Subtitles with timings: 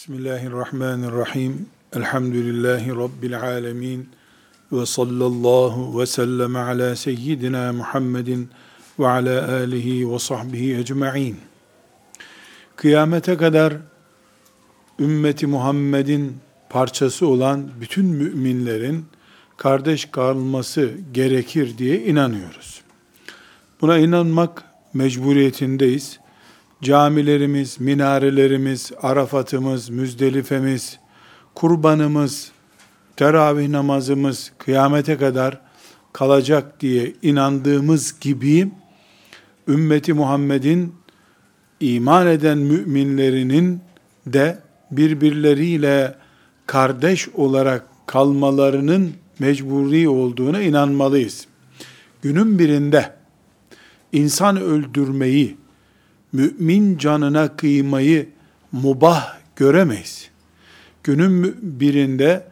[0.00, 1.66] Bismillahirrahmanirrahim.
[1.96, 4.08] Elhamdülillahi Rabbil alemin.
[4.72, 8.50] Ve sallallahu ve sellem ala seyyidina Muhammedin
[8.98, 11.36] ve ala alihi ve sahbihi ecma'in.
[12.76, 13.74] Kıyamete kadar
[14.98, 16.36] ümmeti Muhammed'in
[16.68, 19.06] parçası olan bütün müminlerin
[19.56, 22.82] kardeş kalması gerekir diye inanıyoruz.
[23.80, 24.64] Buna inanmak
[24.94, 26.19] mecburiyetindeyiz
[26.82, 30.98] camilerimiz, minarelerimiz, Arafat'ımız, Müzdelife'miz,
[31.54, 32.52] kurbanımız,
[33.16, 35.60] teravih namazımız kıyamete kadar
[36.12, 38.70] kalacak diye inandığımız gibi
[39.68, 40.94] ümmeti Muhammed'in
[41.80, 43.80] iman eden müminlerinin
[44.26, 44.58] de
[44.90, 46.14] birbirleriyle
[46.66, 51.46] kardeş olarak kalmalarının mecburi olduğuna inanmalıyız.
[52.22, 53.12] Günün birinde
[54.12, 55.59] insan öldürmeyi
[56.32, 58.28] mümin canına kıymayı
[58.72, 60.30] mubah göremeyiz.
[61.02, 62.48] Günün birinde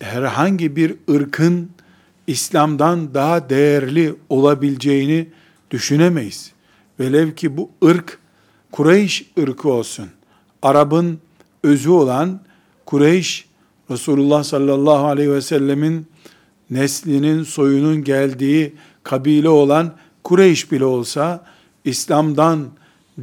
[0.00, 1.70] herhangi bir ırkın
[2.26, 5.28] İslam'dan daha değerli olabileceğini
[5.70, 6.52] düşünemeyiz.
[7.00, 8.18] Velev ki bu ırk
[8.72, 10.08] Kureyş ırkı olsun.
[10.62, 11.18] Arap'ın
[11.62, 12.40] özü olan
[12.86, 13.46] Kureyş
[13.90, 16.06] Resulullah sallallahu aleyhi ve sellemin
[16.70, 21.44] neslinin soyunun geldiği kabile olan Kureyş bile olsa
[21.84, 22.68] İslam'dan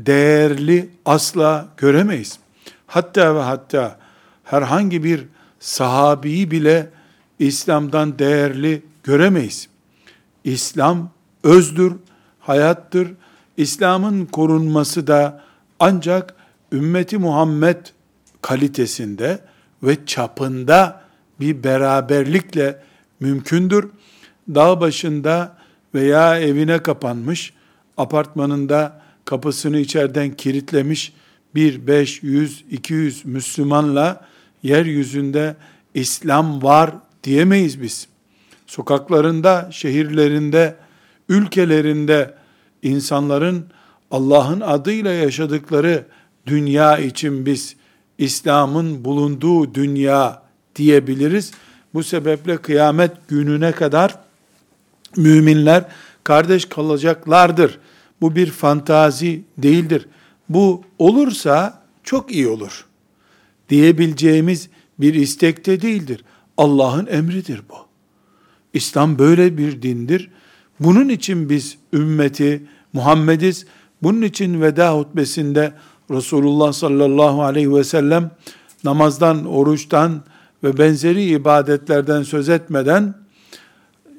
[0.06, 2.40] değerli asla göremeyiz.
[2.88, 4.00] Hatta ve hatta
[4.44, 5.26] herhangi bir
[5.60, 6.90] sahabiyi bile
[7.40, 9.70] İslam'dan değerli göremeyiz.
[10.44, 11.10] İslam
[11.44, 11.94] özdür,
[12.40, 13.14] hayattır.
[13.58, 15.44] İslam'ın korunması da
[15.80, 16.36] ancak
[16.72, 17.86] ümmeti Muhammed
[18.42, 19.40] kalitesinde
[19.84, 21.02] ve çapında
[21.40, 22.84] bir beraberlikle
[23.20, 23.90] mümkündür.
[24.56, 25.58] Dağ başında
[25.94, 27.54] veya evine kapanmış,
[27.98, 31.14] apartmanında kapısını içeriden kilitlemiş
[31.56, 34.26] bir, beş, yüz, iki yüz Müslümanla
[34.64, 35.56] yeryüzünde
[35.94, 36.92] İslam var
[37.24, 38.08] diyemeyiz biz.
[38.68, 40.76] Sokaklarında, şehirlerinde,
[41.30, 42.34] ülkelerinde
[42.84, 43.66] insanların
[44.12, 46.06] Allah'ın adıyla yaşadıkları
[46.46, 47.76] dünya için biz
[48.18, 50.42] İslam'ın bulunduğu dünya
[50.76, 51.52] diyebiliriz.
[51.94, 54.16] Bu sebeple kıyamet gününe kadar
[55.16, 55.86] müminler
[56.24, 57.80] kardeş kalacaklardır
[58.22, 60.08] bu bir fantazi değildir.
[60.50, 62.86] Bu olursa çok iyi olur.
[63.70, 64.70] Diyebileceğimiz
[65.00, 66.24] bir istekte değildir.
[66.58, 67.76] Allah'ın emridir bu.
[68.74, 70.30] İslam böyle bir dindir.
[70.80, 72.64] Bunun için biz ümmeti
[72.94, 73.66] Muhammediz.
[74.04, 75.74] Bunun için veda hutbesinde
[76.12, 78.32] Resulullah sallallahu aleyhi ve sellem
[78.84, 80.22] namazdan, oruçtan
[80.64, 83.16] ve benzeri ibadetlerden söz etmeden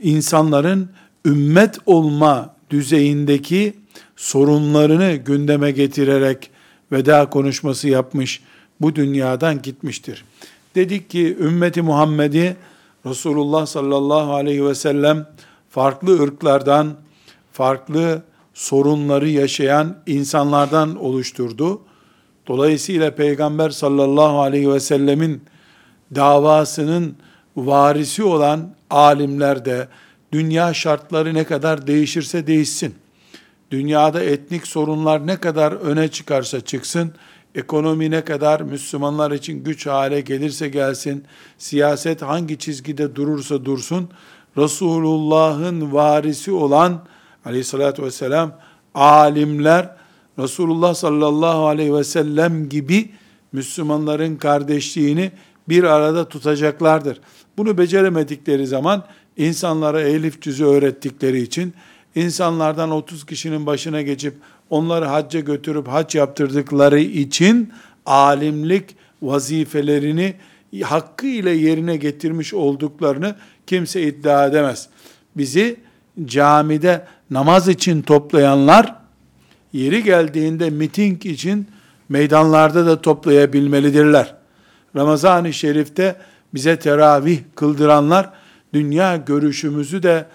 [0.03, 0.89] insanların
[1.25, 3.75] ümmet olma düzeyindeki
[4.19, 6.51] sorunlarını gündeme getirerek
[6.93, 8.43] veda konuşması yapmış,
[8.81, 10.25] bu dünyadan gitmiştir.
[10.75, 12.57] Dedik ki ümmeti Muhammed'i
[13.07, 15.27] Resulullah sallallahu aleyhi ve sellem
[15.71, 16.95] farklı ırklardan,
[17.53, 18.23] farklı
[18.55, 21.81] sorunları yaşayan insanlardan oluşturdu.
[22.47, 25.43] Dolayısıyla Peygamber sallallahu aleyhi ve sellemin
[26.15, 27.17] davasının
[27.57, 29.89] varisi olan alimler de
[30.33, 32.95] dünya şartları ne kadar değişirse değişsin,
[33.71, 37.13] dünyada etnik sorunlar ne kadar öne çıkarsa çıksın,
[37.55, 41.25] ekonomi ne kadar Müslümanlar için güç hale gelirse gelsin,
[41.59, 44.09] siyaset hangi çizgide durursa dursun,
[44.57, 47.05] Resulullah'ın varisi olan
[47.45, 48.53] aleyhissalatü vesselam
[48.95, 49.97] alimler
[50.39, 53.11] Resulullah sallallahu aleyhi ve sellem gibi
[53.53, 55.33] Müslümanların kardeşliğini
[55.69, 57.21] bir arada tutacaklardır.
[57.57, 59.05] Bunu beceremedikleri zaman
[59.37, 61.75] insanlara elif cüzü öğrettikleri için
[62.19, 64.35] insanlardan 30 kişinin başına geçip
[64.71, 67.73] onları hacca götürüp hac yaptırdıkları için
[68.07, 70.35] alimlik vazifelerini
[70.83, 73.37] hakkıyla yerine getirmiş olduklarını
[73.67, 74.89] kimse iddia edemez.
[75.37, 75.77] Bizi
[76.25, 78.95] camide namaz için toplayanlar
[79.73, 81.69] yeri geldiğinde miting için
[82.09, 84.35] meydanlarda da toplayabilmelidirler.
[84.97, 86.17] Ramazan-ı Şerif'te
[86.55, 88.31] bize teravih kıldıranlar
[88.75, 90.27] dünya görüşümüzü de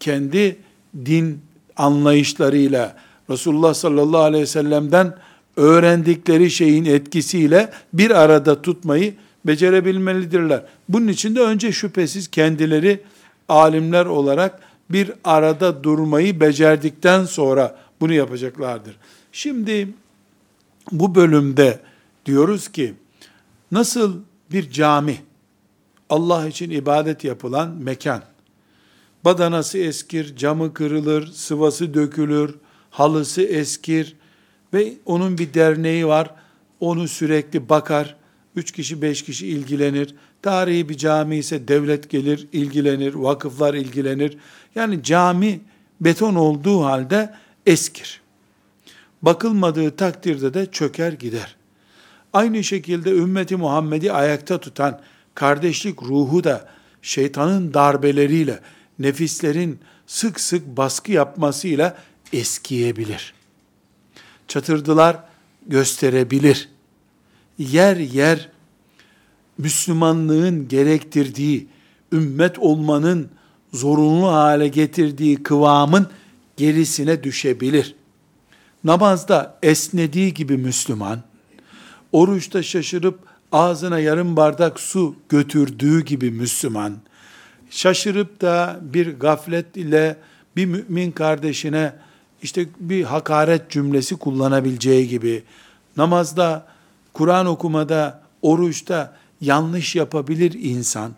[0.00, 0.56] kendi
[1.06, 1.40] din
[1.76, 2.96] anlayışlarıyla
[3.30, 5.14] Resulullah sallallahu aleyhi ve sellem'den
[5.56, 10.62] öğrendikleri şeyin etkisiyle bir arada tutmayı becerebilmelidirler.
[10.88, 13.02] Bunun için de önce şüphesiz kendileri
[13.48, 14.60] alimler olarak
[14.90, 18.96] bir arada durmayı becerdikten sonra bunu yapacaklardır.
[19.32, 19.88] Şimdi
[20.92, 21.80] bu bölümde
[22.26, 22.94] diyoruz ki
[23.72, 24.16] nasıl
[24.52, 25.16] bir cami
[26.10, 28.22] Allah için ibadet yapılan mekan
[29.24, 32.54] Badanası eskir, camı kırılır, sıvası dökülür,
[32.90, 34.16] halısı eskir
[34.74, 36.30] ve onun bir derneği var.
[36.80, 38.16] Onu sürekli bakar.
[38.56, 40.14] üç kişi beş kişi ilgilenir.
[40.42, 44.38] Tarihi bir cami ise devlet gelir, ilgilenir, vakıflar ilgilenir.
[44.74, 45.60] Yani cami
[46.00, 47.34] beton olduğu halde
[47.66, 48.20] eskir.
[49.22, 51.56] Bakılmadığı takdirde de çöker gider.
[52.32, 55.00] Aynı şekilde ümmeti Muhammed'i ayakta tutan
[55.34, 56.68] kardeşlik ruhu da
[57.02, 58.60] şeytanın darbeleriyle,
[58.98, 61.98] nefislerin sık sık baskı yapmasıyla
[62.32, 63.34] eskiyebilir.
[64.48, 65.24] Çatırdılar
[65.66, 66.68] gösterebilir.
[67.58, 68.48] Yer yer
[69.58, 71.68] Müslümanlığın gerektirdiği,
[72.12, 73.28] ümmet olmanın
[73.72, 76.08] zorunlu hale getirdiği kıvamın
[76.56, 77.94] gerisine düşebilir.
[78.84, 81.22] Namazda esnediği gibi Müslüman,
[82.12, 83.18] oruçta şaşırıp
[83.52, 86.96] ağzına yarım bardak su götürdüğü gibi Müslüman,
[87.72, 90.16] şaşırıp da bir gaflet ile
[90.56, 91.92] bir mümin kardeşine
[92.42, 95.42] işte bir hakaret cümlesi kullanabileceği gibi,
[95.96, 96.66] namazda,
[97.12, 101.12] Kur'an okumada, oruçta yanlış yapabilir insan.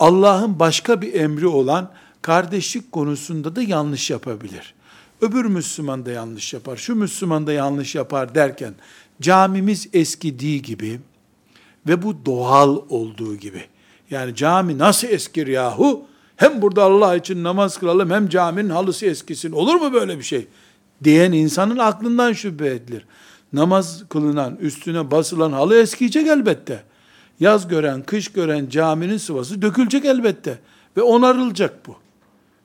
[0.00, 1.90] Allah'ın başka bir emri olan
[2.22, 4.74] kardeşlik konusunda da yanlış yapabilir.
[5.20, 8.74] Öbür Müslüman da yanlış yapar, şu Müslüman da yanlış yapar derken
[9.20, 11.00] camimiz eskidiği gibi
[11.86, 13.64] ve bu doğal olduğu gibi.
[14.10, 16.06] Yani cami nasıl eskir yahu?
[16.36, 19.52] Hem burada Allah için namaz kılalım hem caminin halısı eskisin.
[19.52, 20.46] Olur mu böyle bir şey?
[21.04, 23.06] Diyen insanın aklından şüphe edilir.
[23.52, 26.82] Namaz kılınan, üstüne basılan halı eskiyecek elbette.
[27.40, 30.58] Yaz gören, kış gören caminin sıvası dökülecek elbette.
[30.96, 31.96] Ve onarılacak bu.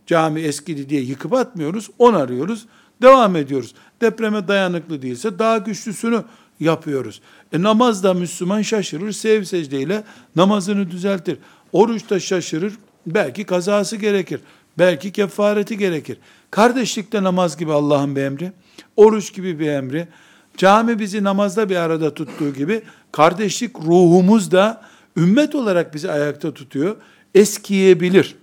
[0.07, 2.65] Cami eskidi diye yıkıp atmıyoruz, onarıyoruz,
[3.01, 3.73] devam ediyoruz.
[4.01, 6.23] Depreme dayanıklı değilse daha güçlüsünü
[6.59, 7.21] yapıyoruz.
[7.53, 10.03] E namazda Müslüman şaşırır, sev secdeyle
[10.35, 11.37] namazını düzeltir.
[11.73, 12.73] Oruçta şaşırır,
[13.07, 14.39] belki kazası gerekir.
[14.77, 16.17] Belki kefareti gerekir.
[16.51, 18.51] Kardeşlikte namaz gibi Allah'ın bir emri,
[18.95, 20.07] oruç gibi bir emri,
[20.57, 24.81] cami bizi namazda bir arada tuttuğu gibi kardeşlik ruhumuz da
[25.17, 26.95] ümmet olarak bizi ayakta tutuyor.
[27.35, 28.35] Eskiyebilir.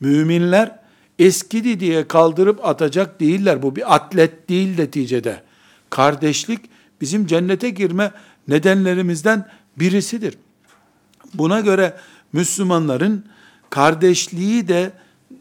[0.00, 0.78] Müminler
[1.18, 3.62] eskidi diye kaldırıp atacak değiller.
[3.62, 5.42] Bu bir atlet değil neticede.
[5.90, 6.60] Kardeşlik
[7.00, 8.12] bizim cennete girme
[8.48, 9.48] nedenlerimizden
[9.78, 10.38] birisidir.
[11.34, 11.96] Buna göre
[12.32, 13.24] Müslümanların
[13.70, 14.92] kardeşliği de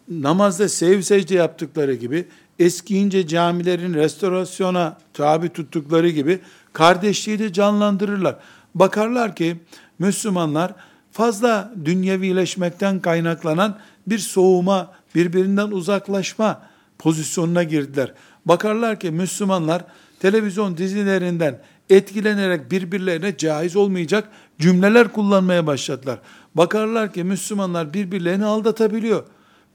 [0.09, 2.27] namazda sev secde yaptıkları gibi
[2.59, 6.39] eskiyince camilerin restorasyona tabi tuttukları gibi
[6.73, 8.35] kardeşliği de canlandırırlar.
[8.75, 9.57] Bakarlar ki
[9.99, 10.73] Müslümanlar
[11.11, 16.61] fazla dünyevileşmekten kaynaklanan bir soğuma, birbirinden uzaklaşma
[16.99, 18.13] pozisyonuna girdiler.
[18.45, 19.83] Bakarlar ki Müslümanlar
[20.19, 24.29] televizyon dizilerinden etkilenerek birbirlerine caiz olmayacak
[24.59, 26.19] cümleler kullanmaya başladılar.
[26.55, 29.23] Bakarlar ki Müslümanlar birbirlerini aldatabiliyor.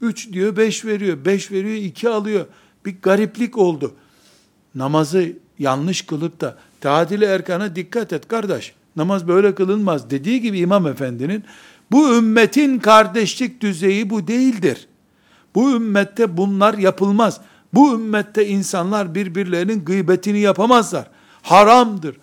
[0.01, 2.45] 3 diyor 5 veriyor, 5 veriyor 2 alıyor.
[2.85, 3.93] Bir gariplik oldu.
[4.75, 8.73] Namazı yanlış kılıp da tadili erkana dikkat et kardeş.
[8.95, 11.43] Namaz böyle kılınmaz dediği gibi İmam Efendi'nin
[11.91, 14.87] bu ümmetin kardeşlik düzeyi bu değildir.
[15.55, 17.41] Bu ümmette bunlar yapılmaz.
[17.73, 21.07] Bu ümmette insanlar birbirlerinin gıybetini yapamazlar.
[21.41, 22.15] Haramdır.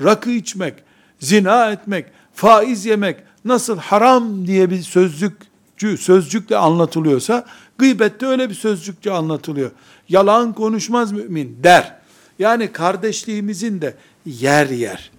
[0.00, 0.74] Rakı içmek,
[1.20, 7.46] zina etmek, faiz yemek nasıl haram diye bir sözcükçü, sözcükle anlatılıyorsa
[7.78, 9.70] gıybette öyle bir sözcükçe anlatılıyor.
[10.08, 11.96] Yalan konuşmaz mümin der.
[12.38, 13.94] Yani kardeşliğimizin de
[14.26, 15.10] yer yer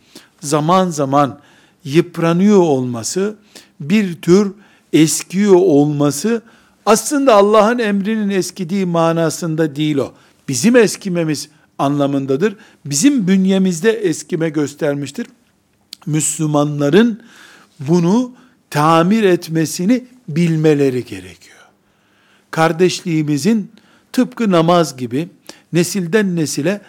[0.41, 1.39] zaman zaman
[1.83, 3.35] yıpranıyor olması,
[3.79, 4.51] bir tür
[4.93, 6.41] eskiyor olması
[6.85, 10.13] aslında Allah'ın emrinin eskidiği manasında değil o.
[10.47, 12.55] Bizim eskimemiz anlamındadır.
[12.85, 15.27] Bizim bünyemizde eskime göstermiştir.
[16.05, 17.21] Müslümanların
[17.79, 18.33] bunu
[18.69, 21.57] tamir etmesini bilmeleri gerekiyor.
[22.51, 23.71] Kardeşliğimizin
[24.11, 25.29] tıpkı namaz gibi
[25.73, 26.81] nesilden nesile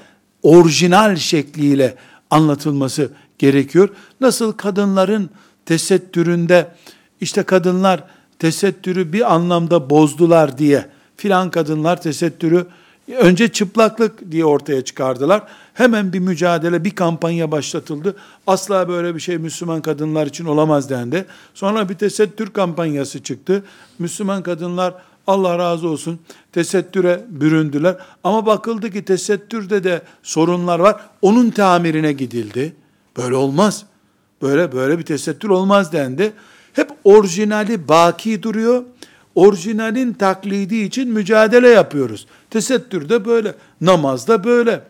[0.42, 1.94] orijinal şekliyle
[2.30, 3.88] anlatılması gerekiyor.
[4.20, 5.30] Nasıl kadınların
[5.66, 6.74] tesettüründe
[7.20, 8.04] işte kadınlar
[8.44, 10.86] tesettürü bir anlamda bozdular diye
[11.16, 12.66] filan kadınlar tesettürü
[13.16, 15.42] önce çıplaklık diye ortaya çıkardılar.
[15.74, 18.16] Hemen bir mücadele, bir kampanya başlatıldı.
[18.46, 21.26] Asla böyle bir şey Müslüman kadınlar için olamaz dendi.
[21.54, 23.64] Sonra bir tesettür kampanyası çıktı.
[23.98, 24.94] Müslüman kadınlar
[25.26, 26.18] Allah razı olsun
[26.52, 27.96] tesettüre büründüler.
[28.24, 31.00] Ama bakıldı ki tesettürde de sorunlar var.
[31.22, 32.76] Onun tamirine gidildi.
[33.16, 33.84] Böyle olmaz.
[34.42, 36.32] Böyle böyle bir tesettür olmaz dendi.
[36.74, 38.84] Hep orijinali baki duruyor.
[39.34, 42.26] Orijinalin taklidi için mücadele yapıyoruz.
[42.50, 44.82] Tesettürde böyle, namazda böyle,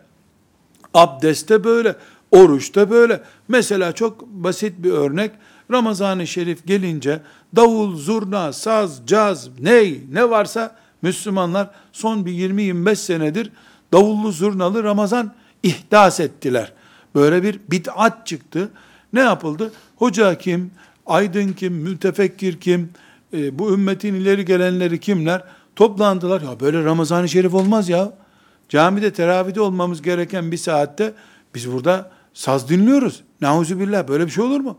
[0.93, 1.95] abdestte böyle,
[2.31, 3.21] oruçta böyle.
[3.47, 5.31] Mesela çok basit bir örnek.
[5.71, 7.21] Ramazan-ı Şerif gelince
[7.55, 13.51] davul, zurna, saz, caz, ney ne varsa Müslümanlar son bir 20-25 senedir
[13.93, 16.73] davullu zurnalı Ramazan ihdas ettiler.
[17.15, 18.69] Böyle bir bid'at çıktı.
[19.13, 19.71] Ne yapıldı?
[19.95, 20.71] Hoca kim?
[21.05, 21.73] Aydın kim?
[21.73, 22.89] Mütefekkir kim?
[23.33, 25.43] E, bu ümmetin ileri gelenleri kimler?
[25.75, 26.41] Toplandılar.
[26.41, 28.13] Ya böyle Ramazan-ı Şerif olmaz ya.
[28.69, 31.13] Camide teravide olmamız gereken bir saatte
[31.55, 33.23] biz burada saz dinliyoruz.
[33.41, 34.77] Nauzubillah böyle bir şey olur mu?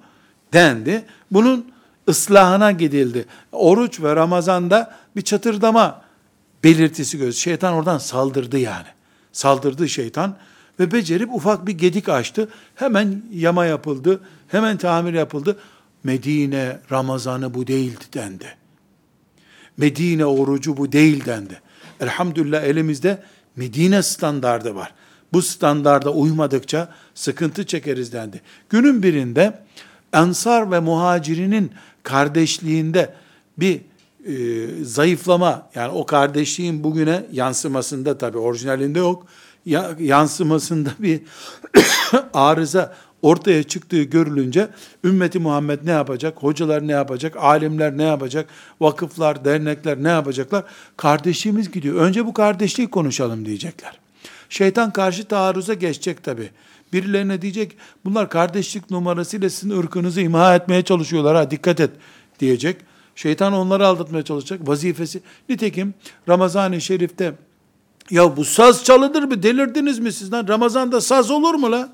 [0.52, 1.04] Dendi.
[1.30, 1.66] Bunun
[2.08, 3.26] ıslahına gidildi.
[3.52, 6.02] Oruç ve Ramazan'da bir çatırdama
[6.64, 7.36] belirtisi göz.
[7.36, 8.86] Şeytan oradan saldırdı yani.
[9.32, 10.36] Saldırdı şeytan
[10.80, 12.48] ve becerip ufak bir gedik açtı.
[12.74, 14.20] Hemen yama yapıldı.
[14.48, 15.56] Hemen tamir yapıldı.
[16.06, 18.56] Medine Ramazanı bu değildi dendi.
[19.76, 21.60] Medine orucu bu değil dendi.
[22.00, 23.22] Elhamdülillah elimizde
[23.56, 24.94] Medine standardı var.
[25.32, 28.40] Bu standarda uymadıkça sıkıntı çekeriz dendi.
[28.70, 29.62] Günün birinde
[30.12, 31.72] Ensar ve muhacirinin
[32.02, 33.14] kardeşliğinde
[33.58, 33.80] bir
[34.26, 39.26] e, zayıflama yani o kardeşliğin bugüne yansımasında tabi orijinalinde yok
[39.66, 41.20] ya, yansımasında bir
[42.34, 42.94] arıza
[43.26, 44.68] ortaya çıktığı görülünce
[45.04, 46.36] ümmeti Muhammed ne yapacak?
[46.36, 47.36] Hocalar ne yapacak?
[47.36, 48.48] Alimler ne yapacak?
[48.80, 50.64] Vakıflar, dernekler ne yapacaklar?
[50.96, 51.96] Kardeşliğimiz gidiyor.
[51.96, 53.98] Önce bu kardeşliği konuşalım diyecekler.
[54.48, 56.50] Şeytan karşı taarruza geçecek tabi.
[56.92, 61.90] Birilerine diyecek bunlar kardeşlik numarasıyla sizin ırkınızı imha etmeye çalışıyorlar ha dikkat et
[62.40, 62.76] diyecek.
[63.16, 64.68] Şeytan onları aldatmaya çalışacak.
[64.68, 65.20] Vazifesi.
[65.48, 65.94] Nitekim
[66.28, 67.34] Ramazan-ı Şerif'te
[68.10, 69.42] ya bu saz çalınır mı?
[69.42, 70.48] Delirdiniz mi sizden?
[70.48, 71.88] Ramazan'da saz olur mu la?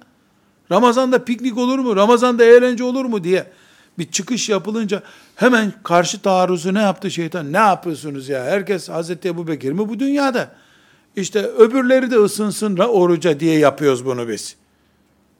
[0.72, 1.96] Ramazan'da piknik olur mu?
[1.96, 3.46] Ramazan'da eğlence olur mu diye
[3.98, 5.02] bir çıkış yapılınca
[5.36, 7.52] hemen karşı taarruzu ne yaptı şeytan?
[7.52, 8.44] Ne yapıyorsunuz ya?
[8.44, 10.50] Herkes Hazreti Ebu Bekir mi bu dünyada?
[11.16, 14.56] İşte öbürleri de ısınsın oruca diye yapıyoruz bunu biz.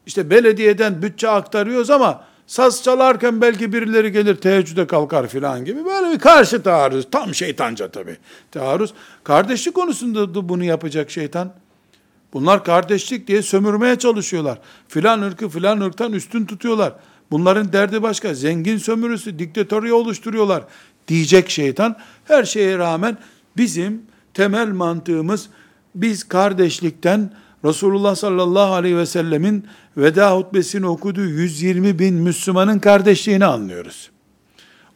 [0.06, 6.10] İşte belediyeden bütçe aktarıyoruz ama saz çalarken belki birileri gelir teheccüde kalkar filan gibi böyle
[6.14, 7.08] bir karşı taarruz.
[7.10, 8.16] Tam şeytanca tabii.
[8.50, 8.94] Taarruz.
[9.24, 11.52] Kardeşlik konusunda da bunu yapacak şeytan.
[12.32, 14.58] Bunlar kardeşlik diye sömürmeye çalışıyorlar.
[14.88, 16.92] Filan ırkı filan ırktan üstün tutuyorlar.
[17.30, 18.34] Bunların derdi başka.
[18.34, 20.64] Zengin sömürüsü, diktatörü oluşturuyorlar
[21.08, 21.96] diyecek şeytan.
[22.24, 23.18] Her şeye rağmen
[23.56, 24.02] bizim
[24.34, 25.48] temel mantığımız
[25.94, 27.30] biz kardeşlikten
[27.64, 34.10] Resulullah sallallahu aleyhi ve sellemin veda hutbesini okuduğu 120 bin Müslümanın kardeşliğini anlıyoruz.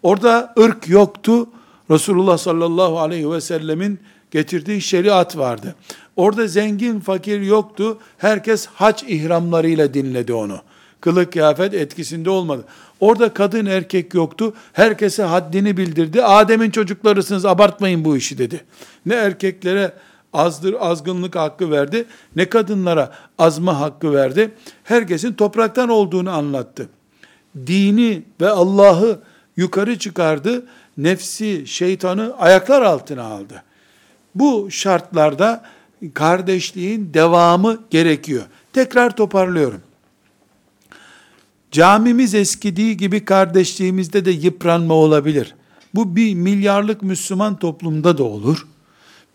[0.02, 1.48] Orada ırk yoktu.
[1.90, 4.00] Resulullah sallallahu aleyhi ve sellemin
[4.30, 5.74] getirdiği şeriat vardı.
[6.16, 7.98] Orada zengin fakir yoktu.
[8.18, 10.58] Herkes haç ihramlarıyla dinledi onu.
[11.00, 12.64] Kılık kıyafet etkisinde olmadı.
[13.00, 14.54] Orada kadın erkek yoktu.
[14.72, 16.22] Herkese haddini bildirdi.
[16.22, 18.60] Adem'in çocuklarısınız abartmayın bu işi dedi.
[19.06, 19.92] Ne erkeklere
[20.32, 22.04] azdır azgınlık hakkı verdi,
[22.36, 24.50] ne kadınlara azma hakkı verdi.
[24.84, 26.88] Herkesin topraktan olduğunu anlattı.
[27.66, 29.20] Dini ve Allah'ı
[29.56, 30.66] yukarı çıkardı,
[30.98, 33.62] nefsi, şeytanı ayaklar altına aldı.
[34.34, 35.64] Bu şartlarda
[36.14, 38.44] kardeşliğin devamı gerekiyor.
[38.72, 39.80] Tekrar toparlıyorum.
[41.70, 45.54] Camimiz eskidiği gibi kardeşliğimizde de yıpranma olabilir.
[45.94, 48.66] Bu bir milyarlık Müslüman toplumda da olur.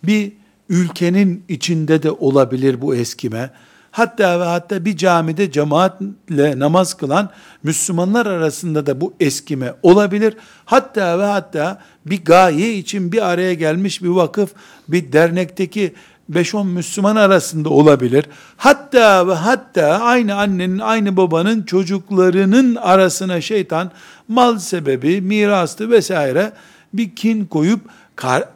[0.04, 0.34] Bir
[0.70, 3.50] ülkenin içinde de olabilir bu eskime.
[3.92, 7.30] Hatta ve hatta bir camide cemaatle namaz kılan
[7.64, 10.38] Müslümanlar arasında da bu eskime olabilir.
[10.66, 14.52] Hatta ve hatta bir gaye için bir araya gelmiş bir vakıf,
[14.88, 15.94] bir dernekteki
[16.32, 18.26] 5-10 Müslüman arasında olabilir.
[18.58, 23.92] Hatta ve hatta aynı annenin, aynı babanın çocuklarının arasına şeytan
[24.28, 26.52] mal sebebi, mirastı vesaire
[26.94, 27.82] bir kin koyup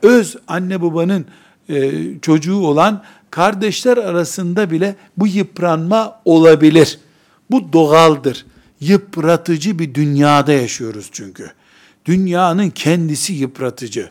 [0.01, 1.25] öz anne babanın
[1.69, 1.91] e,
[2.21, 6.99] çocuğu olan kardeşler arasında bile bu yıpranma olabilir.
[7.51, 8.45] Bu doğaldır.
[8.79, 11.51] Yıpratıcı bir dünyada yaşıyoruz çünkü.
[12.05, 14.09] Dünyanın kendisi yıpratıcı.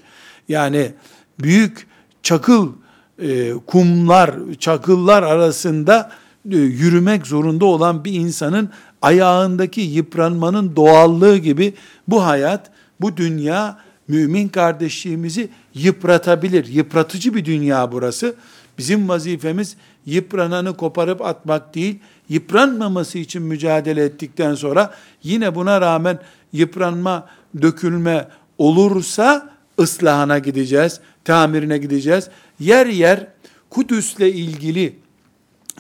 [0.49, 0.93] Yani
[1.41, 1.87] büyük
[2.23, 2.73] çakıl
[3.19, 6.11] e, kumlar, çakıllar arasında
[6.51, 8.71] e, yürümek zorunda olan bir insanın
[9.03, 11.75] ayağındaki yıpranmanın doğallığı gibi
[12.09, 13.79] bu hayat, bu dünya
[14.09, 16.67] mümin kardeşliğimizi yıpratabilir.
[16.67, 18.35] Yıpratıcı bir dünya burası.
[18.79, 26.19] Bizim vazifemiz yıprananı koparıp atmak değil, yıpranmaması için mücadele ettikten sonra yine buna rağmen
[26.53, 27.27] yıpranma,
[27.63, 28.29] dökülme
[28.59, 32.29] olursa ıslahına gideceğiz, tamirine gideceğiz.
[32.61, 33.27] Yer yer
[33.71, 34.99] Kudüs'le ilgili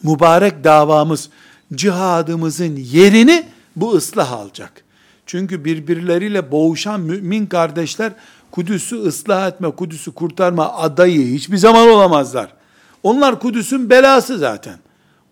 [0.02, 1.30] mübarek davamız,
[1.74, 4.84] cihadımızın yerini bu ıslah alacak.
[5.26, 8.12] Çünkü birbirleriyle boğuşan mümin kardeşler
[8.50, 12.54] Kudüs'ü ıslah etme, Kudüs'ü kurtarma adayı hiçbir zaman olamazlar.
[13.02, 14.78] Onlar Kudüs'ün belası zaten.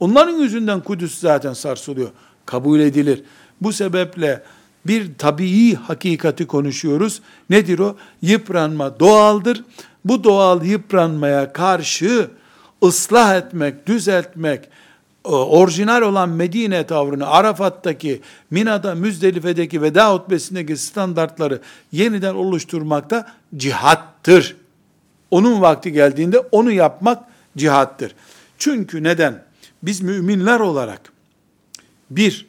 [0.01, 2.11] Onların yüzünden Kudüs zaten sarsılıyor.
[2.47, 3.23] Kabul edilir.
[3.61, 4.43] Bu sebeple
[4.87, 7.21] bir tabii hakikati konuşuyoruz.
[7.51, 7.97] Nedir o?
[8.23, 9.65] Yıpranma doğaldır.
[10.05, 12.31] Bu doğal yıpranmaya karşı
[12.83, 14.69] ıslah etmek, düzeltmek,
[15.25, 21.61] orijinal olan Medine tavrını, Arafat'taki, Mina'da, Müzdelife'deki veda hutbesindeki standartları
[21.93, 24.57] yeniden oluşturmakta cihattır.
[25.31, 27.25] Onun vakti geldiğinde onu yapmak
[27.57, 28.15] cihattır.
[28.59, 29.43] Çünkü neden?
[29.83, 31.13] Biz müminler olarak
[32.11, 32.47] bir,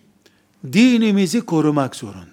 [0.74, 2.33] dinimizi korumak zorundayız.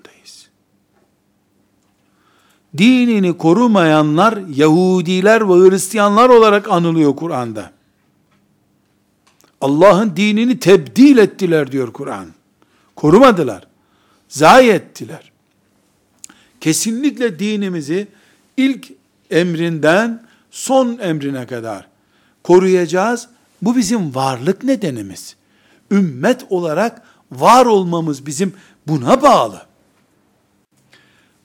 [2.79, 7.71] Dinini korumayanlar Yahudiler ve Hristiyanlar olarak anılıyor Kur'an'da.
[9.61, 12.27] Allah'ın dinini tebdil ettiler diyor Kur'an.
[12.97, 13.67] Korumadılar.
[14.29, 15.33] Zayi ettiler.
[16.61, 18.09] Kesinlikle dinimizi
[18.57, 18.93] ilk
[19.31, 21.87] emrinden son emrine kadar
[22.43, 23.29] koruyacağız.
[23.63, 25.37] Bu bizim varlık nedenimiz.
[25.91, 28.53] Ümmet olarak var olmamız bizim
[28.87, 29.63] buna bağlı.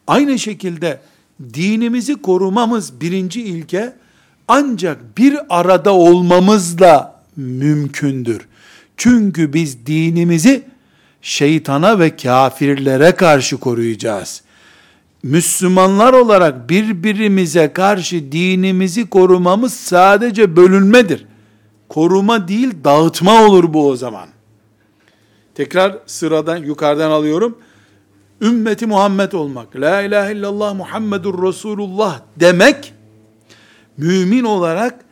[0.08, 1.00] Aynı şekilde
[1.54, 3.94] dinimizi korumamız birinci ilke
[4.48, 8.48] ancak bir arada olmamızla mümkündür.
[8.98, 10.64] Çünkü biz dinimizi
[11.22, 14.42] şeytana ve kafirlere karşı koruyacağız.
[15.24, 21.26] Müslümanlar olarak birbirimize karşı dinimizi korumamız sadece bölünmedir.
[21.90, 24.28] Koruma değil dağıtma olur bu o zaman.
[25.56, 27.58] Tekrar sıradan yukarıdan alıyorum.
[28.46, 32.94] Ümmeti Muhammed olmak, La ilahe illallah Muhammedur Resulullah demek,
[33.98, 35.06] mümin olarak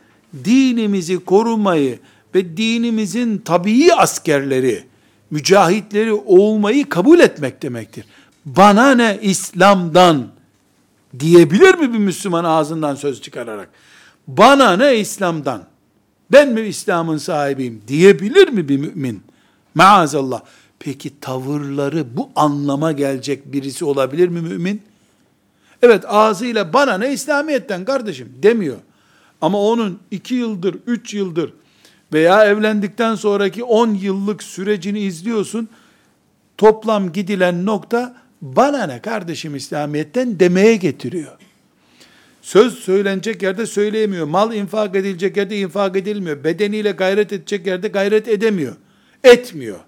[0.44, 1.98] dinimizi korumayı
[2.34, 4.84] ve dinimizin tabii askerleri,
[5.30, 8.04] mücahitleri olmayı kabul etmek demektir.
[8.44, 10.26] Bana ne İslam'dan
[11.18, 13.68] diyebilir mi bir Müslüman ağzından söz çıkararak?
[14.28, 15.64] Bana ne İslam'dan?
[16.32, 19.22] Ben mi İslam'ın sahibiyim diyebilir mi bir mümin?
[19.74, 20.40] Maazallah.
[20.84, 24.82] Peki tavırları bu anlama gelecek birisi olabilir mi mümin?
[25.82, 28.76] Evet ağzıyla bana ne İslamiyet'ten kardeşim demiyor.
[29.40, 31.52] Ama onun iki yıldır, üç yıldır
[32.12, 35.68] veya evlendikten sonraki on yıllık sürecini izliyorsun.
[36.58, 41.32] Toplam gidilen nokta bana ne kardeşim İslamiyet'ten demeye getiriyor.
[42.42, 44.26] Söz söylenecek yerde söyleyemiyor.
[44.26, 46.44] Mal infak edilecek yerde infak edilmiyor.
[46.44, 48.76] Bedeniyle gayret edecek yerde gayret edemiyor.
[49.24, 49.78] Etmiyor.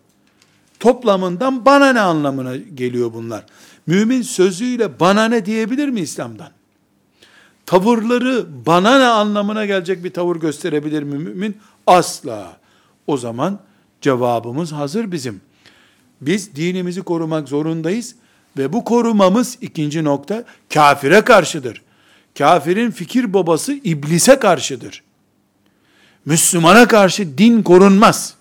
[0.87, 3.45] Toplamından bana ne anlamına geliyor bunlar.
[3.87, 6.51] Mümin sözüyle bana ne diyebilir mi İslam'dan?
[7.67, 11.57] Tavırları bana ne anlamına gelecek bir tavır gösterebilir mi mümin?
[11.87, 12.57] Asla.
[13.07, 13.59] O zaman
[14.01, 15.41] cevabımız hazır bizim.
[16.21, 18.15] Biz dinimizi korumak zorundayız
[18.59, 20.45] ve bu korumamız ikinci nokta
[20.75, 21.83] kafire karşıdır.
[22.39, 25.03] Kafirin fikir babası iblise karşıdır.
[26.25, 28.35] Müslümana karşı din korunmaz.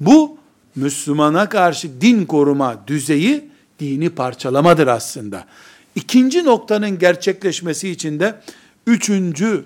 [0.00, 0.39] Bu
[0.80, 5.46] Müslümana karşı din koruma düzeyi dini parçalamadır aslında.
[5.94, 8.40] İkinci noktanın gerçekleşmesi için de
[8.86, 9.64] üçüncü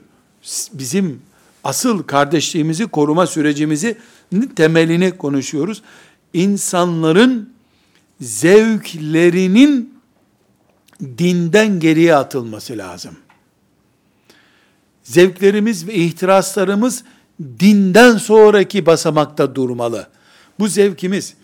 [0.72, 1.22] bizim
[1.64, 3.98] asıl kardeşliğimizi koruma sürecimizi
[4.56, 5.82] temelini konuşuyoruz.
[6.32, 7.54] İnsanların
[8.20, 9.94] zevklerinin
[11.18, 13.16] dinden geriye atılması lazım.
[15.02, 17.04] Zevklerimiz ve ihtiraslarımız
[17.60, 20.08] dinden sonraki basamakta durmalı.
[20.58, 21.34] Bu zevkimiz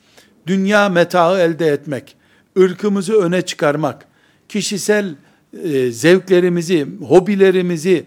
[0.46, 2.16] dünya metaı elde etmek,
[2.58, 4.04] ırkımızı öne çıkarmak,
[4.48, 5.14] kişisel
[5.64, 8.04] e, zevklerimizi, hobilerimizi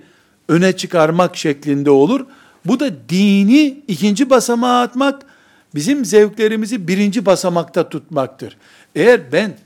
[0.49, 2.25] öne çıkarmak şeklinde olur.
[2.65, 5.21] Bu da dini ikinci basamağa atmak,
[5.75, 8.57] bizim zevklerimizi birinci basamakta tutmaktır.
[8.95, 9.57] Eğer ben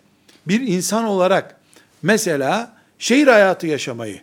[0.48, 1.56] bir insan olarak
[2.02, 4.22] mesela şehir hayatı yaşamayı,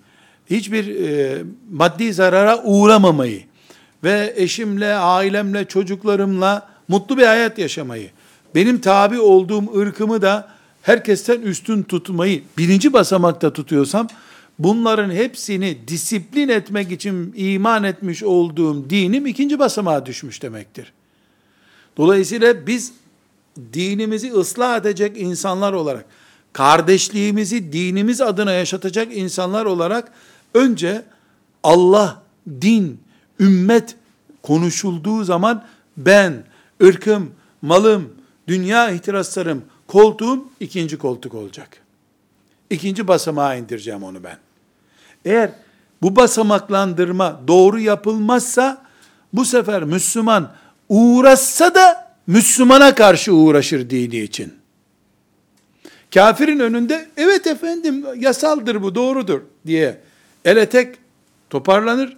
[0.51, 3.43] hiçbir e, maddi zarara uğramamayı
[4.05, 8.11] ve eşimle, ailemle, çocuklarımla mutlu bir hayat yaşamayı,
[8.55, 10.49] benim tabi olduğum ırkımı da
[10.83, 14.09] herkesten üstün tutmayı birinci basamakta tutuyorsam,
[14.59, 20.93] bunların hepsini disiplin etmek için iman etmiş olduğum dinim ikinci basamağa düşmüş demektir.
[21.97, 22.93] Dolayısıyla biz
[23.73, 26.05] dinimizi ıslah edecek insanlar olarak,
[26.53, 30.13] kardeşliğimizi dinimiz adına yaşatacak insanlar olarak
[30.55, 31.03] önce
[31.63, 32.23] Allah,
[32.61, 33.01] din,
[33.41, 33.97] ümmet
[34.43, 35.65] konuşulduğu zaman
[35.97, 36.45] ben,
[36.83, 37.31] ırkım,
[37.63, 38.13] malım,
[38.49, 41.69] dünya ihtiraslarım, koltuğum ikinci koltuk olacak.
[42.71, 44.39] İkinci basamağa indireceğim onu ben.
[45.25, 45.51] Eğer
[46.03, 48.85] bu basamaklandırma doğru yapılmazsa
[49.33, 50.53] bu sefer Müslüman
[50.89, 54.55] uğraşsa da Müslümana karşı uğraşır dini için.
[56.15, 60.01] Kafirin önünde evet efendim yasaldır bu doğrudur diye
[60.45, 60.97] ele tek
[61.51, 62.17] toparlanır.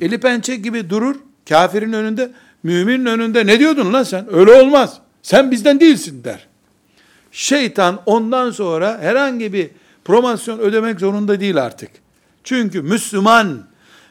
[0.00, 1.16] Eli pençe gibi durur.
[1.48, 2.30] Kafirin önünde,
[2.68, 4.34] müminin önünde ne diyordun lan sen?
[4.34, 4.98] Öyle olmaz.
[5.22, 6.46] Sen bizden değilsin der.
[7.32, 9.70] Şeytan ondan sonra herhangi bir
[10.04, 11.90] promosyon ödemek zorunda değil artık.
[12.44, 13.66] Çünkü Müslüman,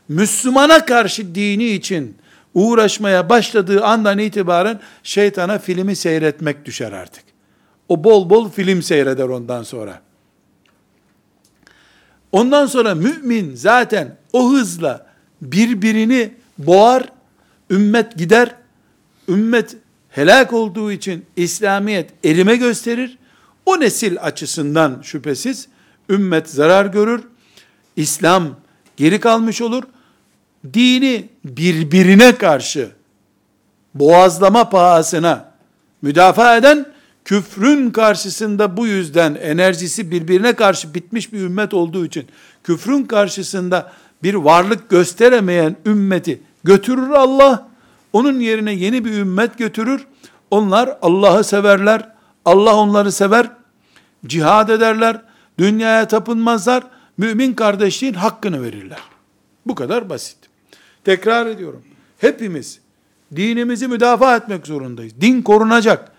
[0.09, 2.17] Müslümana karşı dini için
[2.53, 7.23] uğraşmaya başladığı andan itibaren şeytana filmi seyretmek düşer artık.
[7.89, 10.01] O bol bol film seyreder ondan sonra.
[12.31, 15.05] Ondan sonra mümin zaten o hızla
[15.41, 17.03] birbirini boğar,
[17.69, 18.55] ümmet gider,
[19.29, 19.75] ümmet
[20.09, 23.17] helak olduğu için İslamiyet erime gösterir.
[23.65, 25.67] O nesil açısından şüphesiz
[26.09, 27.23] ümmet zarar görür.
[27.95, 28.55] İslam
[28.97, 29.83] geri kalmış olur.
[30.73, 32.89] Dini birbirine karşı
[33.93, 35.51] boğazlama pahasına
[36.01, 36.85] müdafaa eden
[37.25, 42.25] küfrün karşısında bu yüzden enerjisi birbirine karşı bitmiş bir ümmet olduğu için
[42.63, 43.91] küfrün karşısında
[44.23, 47.67] bir varlık gösteremeyen ümmeti götürür Allah.
[48.13, 50.07] Onun yerine yeni bir ümmet götürür.
[50.51, 52.09] Onlar Allah'ı severler.
[52.45, 53.49] Allah onları sever.
[54.25, 55.21] Cihad ederler.
[55.59, 56.83] Dünyaya tapınmazlar.
[57.17, 58.99] Mümin kardeşliğin hakkını verirler.
[59.65, 60.37] Bu kadar basit.
[61.05, 61.81] Tekrar ediyorum.
[62.17, 62.79] Hepimiz
[63.35, 65.13] dinimizi müdafaa etmek zorundayız.
[65.21, 66.11] Din korunacak.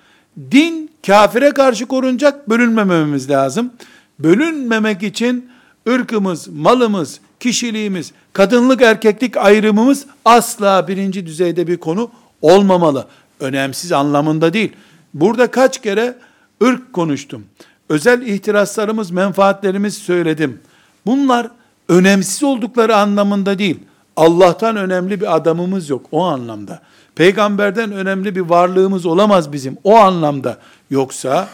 [0.50, 3.72] Din kafire karşı korunacak, bölünmememiz lazım.
[4.18, 5.50] Bölünmemek için
[5.88, 12.11] ırkımız, malımız, kişiliğimiz, kadınlık erkeklik ayrımımız asla birinci düzeyde bir konu
[12.42, 13.07] olmamalı.
[13.40, 14.72] Önemsiz anlamında değil.
[15.14, 16.14] Burada kaç kere
[16.62, 17.44] ırk konuştum.
[17.88, 20.61] Özel ihtiraslarımız, menfaatlerimiz söyledim.
[21.07, 21.51] Bunlar
[21.88, 23.81] önemsiz oldukları anlamında değil.
[24.16, 26.81] Allah'tan önemli bir adamımız yok o anlamda.
[27.14, 30.59] Peygamberden önemli bir varlığımız olamaz bizim o anlamda.
[30.90, 31.48] Yoksa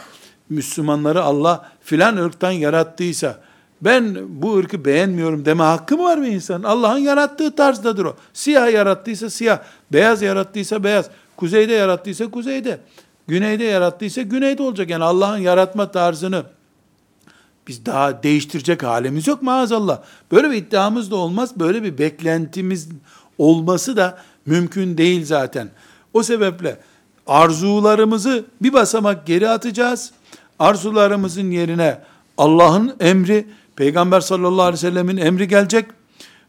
[0.49, 3.39] Müslümanları Allah filan ırktan yarattıysa
[3.81, 6.63] ben bu ırkı beğenmiyorum deme hakkı mı var mı insan?
[6.63, 8.15] Allah'ın yarattığı tarzdadır o.
[8.33, 9.59] Siyah yarattıysa siyah,
[9.93, 12.79] beyaz yarattıysa beyaz, kuzeyde yarattıysa kuzeyde,
[13.27, 14.89] güneyde yarattıysa güneyde olacak.
[14.89, 16.43] Yani Allah'ın yaratma tarzını
[17.67, 20.01] biz daha değiştirecek halimiz yok maazallah.
[20.31, 22.89] Böyle bir iddiamız da olmaz, böyle bir beklentimiz
[23.37, 25.69] olması da mümkün değil zaten.
[26.13, 26.77] O sebeple
[27.27, 30.11] arzularımızı bir basamak geri atacağız.
[30.59, 31.99] Arzularımızın yerine
[32.37, 35.85] Allah'ın emri, Peygamber sallallahu aleyhi ve sellemin emri gelecek.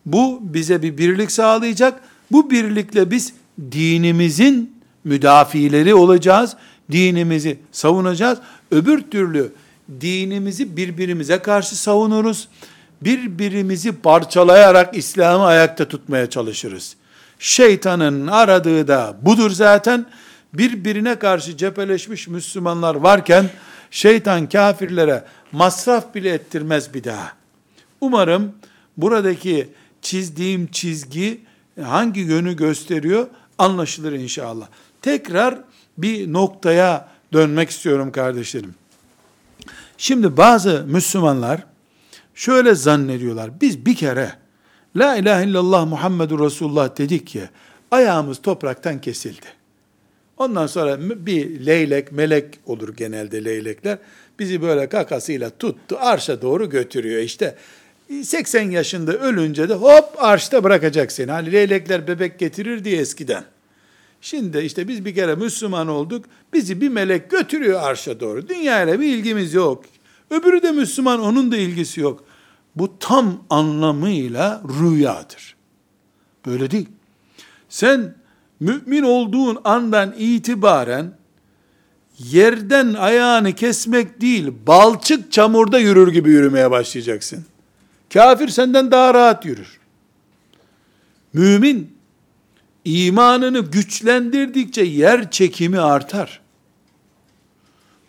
[0.06, 2.00] Bu bize bir birlik sağlayacak.
[2.32, 3.32] Bu birlikle biz
[3.72, 6.56] dinimizin müdafileri olacağız.
[6.92, 8.38] Dinimizi savunacağız.
[8.70, 9.52] Öbür türlü
[10.00, 12.48] dinimizi birbirimize karşı savunuruz.
[13.02, 16.96] Birbirimizi parçalayarak İslam'ı ayakta tutmaya çalışırız.
[17.38, 20.06] Şeytanın aradığı da budur zaten.
[20.54, 23.50] Birbirine karşı cepheleşmiş Müslümanlar varken
[23.90, 27.32] şeytan kafirlere masraf bile ettirmez bir daha.
[28.00, 28.54] Umarım
[28.96, 29.68] buradaki
[30.02, 31.40] çizdiğim çizgi
[31.82, 33.26] hangi yönü gösteriyor
[33.59, 34.66] anlaşılır inşallah.
[35.02, 35.59] Tekrar
[35.98, 38.74] bir noktaya dönmek istiyorum kardeşlerim.
[39.98, 41.64] Şimdi bazı Müslümanlar
[42.35, 43.61] şöyle zannediyorlar.
[43.61, 44.32] Biz bir kere
[44.96, 47.42] La ilahe illallah Muhammedur Resulullah dedik ki
[47.90, 49.46] ayağımız topraktan kesildi.
[50.37, 53.98] Ondan sonra bir leylek, melek olur genelde leylekler.
[54.38, 57.22] Bizi böyle kakasıyla tuttu, arşa doğru götürüyor.
[57.22, 57.57] İşte
[58.22, 61.31] 80 yaşında ölünce de hop arşta bırakacak seni.
[61.31, 63.44] Hani leylekler bebek getirir diye eskiden.
[64.20, 66.25] Şimdi işte biz bir kere Müslüman olduk.
[66.53, 68.49] Bizi bir melek götürüyor arşa doğru.
[68.49, 69.85] Dünyayla bir ilgimiz yok.
[70.31, 72.25] Öbürü de Müslüman, onun da ilgisi yok.
[72.77, 75.57] Bu tam anlamıyla rüyadır.
[76.46, 76.88] Böyle değil.
[77.68, 78.14] Sen
[78.61, 81.12] mümin olduğun andan itibaren
[82.18, 87.44] yerden ayağını kesmek değil, balçık çamurda yürür gibi yürümeye başlayacaksın.
[88.12, 89.79] Kafir senden daha rahat yürür.
[91.33, 91.96] Mümin
[92.85, 96.40] imanını güçlendirdikçe yer çekimi artar.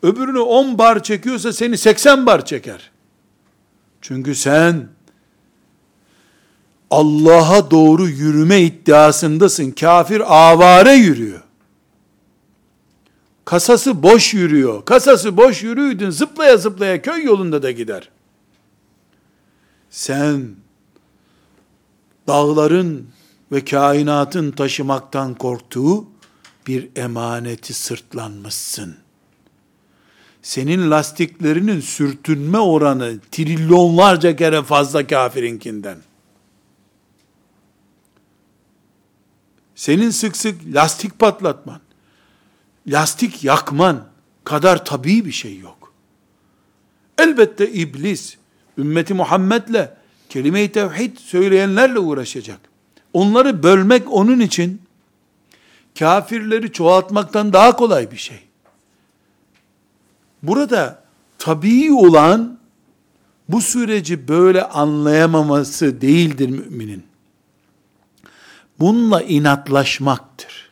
[0.04, 2.91] Öbürünü 10 bar çekiyorsa seni 80 bar çeker.
[4.02, 4.88] Çünkü sen
[6.91, 9.72] Allah'a doğru yürüme iddiasındasın.
[9.72, 11.41] Kafir avare yürüyor.
[13.48, 14.86] Kasası boş yürüyor.
[14.86, 18.10] Kasası boş yürüydün zıplaya zıplaya köy yolunda da gider.
[19.90, 20.56] Sen
[22.28, 23.08] dağların
[23.52, 26.06] ve kainatın taşımaktan korktuğu
[26.68, 28.96] bir emaneti sırtlanmışsın.
[30.42, 35.98] Senin lastiklerinin sürtünme oranı trilyonlarca kere fazla kafirinkinden.
[39.76, 41.82] Senin sık sık lastik patlatman,
[42.88, 44.06] lastik yakman
[44.43, 45.93] kadar tabii bir şey yok.
[47.17, 48.38] Elbette iblis,
[48.78, 49.89] ümmeti Muhammed'le,
[50.30, 52.60] kelime-i tevhid söyleyenlerle uğraşacak.
[53.13, 54.82] Onları bölmek onun için,
[56.00, 58.39] kafirleri çoğaltmaktan daha kolay bir şey.
[60.43, 61.04] Burada
[61.38, 62.60] tabii olan,
[63.50, 67.04] bu süreci böyle anlayamaması değildir müminin.
[68.80, 70.66] bununla inatlaşmaktır.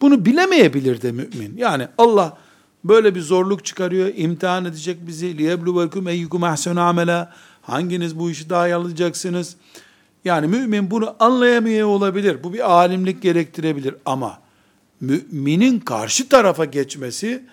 [0.00, 1.56] Bunu bilemeyebilir de mümin.
[1.56, 2.38] Yani Allah
[2.84, 5.26] böyle bir zorluk çıkarıyor, imtihan edecek bizi.
[5.26, 7.32] لِيَبْلُوَكُمْ اَيُّكُمْ اَحْسَنُ amela.
[7.62, 9.56] Hanginiz bu işi daha iyi alacaksınız?
[10.24, 12.44] Yani mümin bunu anlayamıyor olabilir.
[12.44, 14.38] Bu bir alimlik gerektirebilir ama
[15.00, 17.44] müminin karşı tarafa geçmesi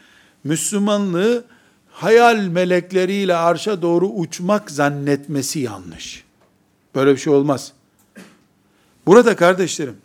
[0.44, 1.46] Müslümanlığı
[1.92, 6.24] hayal melekleriyle arşa doğru uçmak zannetmesi yanlış.
[6.96, 7.74] Böyle bir şey olmaz.
[9.06, 9.98] Burada kardeşlerim,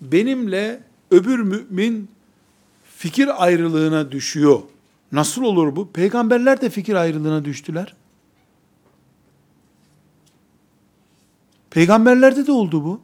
[0.00, 0.80] benimle
[1.15, 2.09] öbür mümin
[2.97, 4.61] fikir ayrılığına düşüyor.
[5.11, 5.91] Nasıl olur bu?
[5.91, 7.93] Peygamberler de fikir ayrılığına düştüler.
[11.69, 13.01] Peygamberlerde de oldu bu.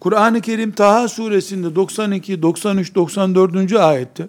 [0.00, 3.72] Kur'an-ı Kerim Taha suresinde 92, 93, 94.
[3.72, 4.28] ayette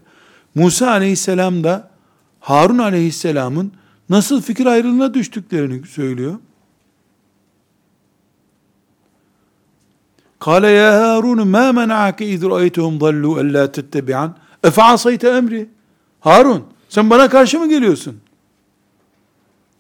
[0.55, 1.91] Musa aleyhisselam da
[2.39, 3.71] Harun aleyhisselamın
[4.09, 6.39] nasıl fikir ayrılığına düştüklerini söylüyor.
[10.45, 15.69] Kale ya Harun ma mena'ake iz ra'aytuhum dallu alla tettebi'an efe asayte emri.
[16.19, 18.21] Harun sen bana karşı mı geliyorsun?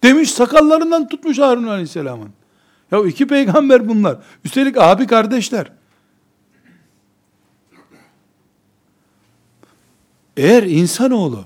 [0.03, 2.29] Demiş sakallarından tutmuş Harun aleyhisselamın.
[2.91, 4.17] Ya iki peygamber bunlar.
[4.45, 5.71] Üstelik abi kardeşler.
[10.37, 11.45] Eğer insanoğlu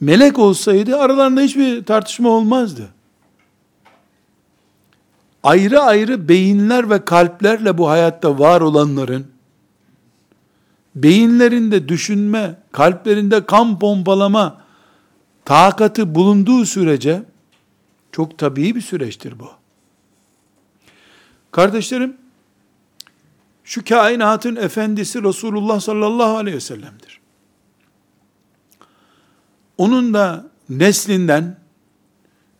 [0.00, 2.88] melek olsaydı aralarında hiçbir tartışma olmazdı.
[5.42, 9.32] Ayrı ayrı beyinler ve kalplerle bu hayatta var olanların
[10.94, 14.62] beyinlerinde düşünme, kalplerinde kan pompalama
[15.44, 17.22] takatı bulunduğu sürece
[18.12, 19.50] çok tabii bir süreçtir bu.
[21.50, 22.16] Kardeşlerim,
[23.64, 27.20] şu kainatın efendisi Resulullah sallallahu aleyhi ve sellem'dir.
[29.78, 31.56] Onun da neslinden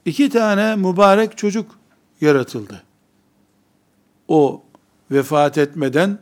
[0.04, 1.81] iki tane mübarek çocuk
[2.22, 2.82] yaratıldı.
[4.28, 4.62] O
[5.10, 6.18] vefat etmeden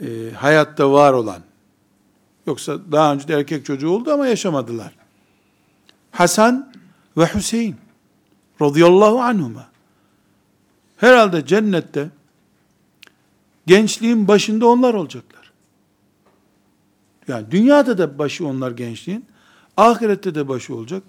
[0.00, 1.42] e, hayatta var olan,
[2.46, 4.94] yoksa daha önce de erkek çocuğu oldu ama yaşamadılar.
[6.10, 6.72] Hasan
[7.16, 7.76] ve Hüseyin
[8.62, 9.70] radıyallahu anhuma.
[10.96, 12.10] Herhalde cennette
[13.66, 15.52] gençliğin başında onlar olacaklar.
[17.28, 19.26] Yani dünyada da başı onlar gençliğin,
[19.76, 21.02] ahirette de başı olacak.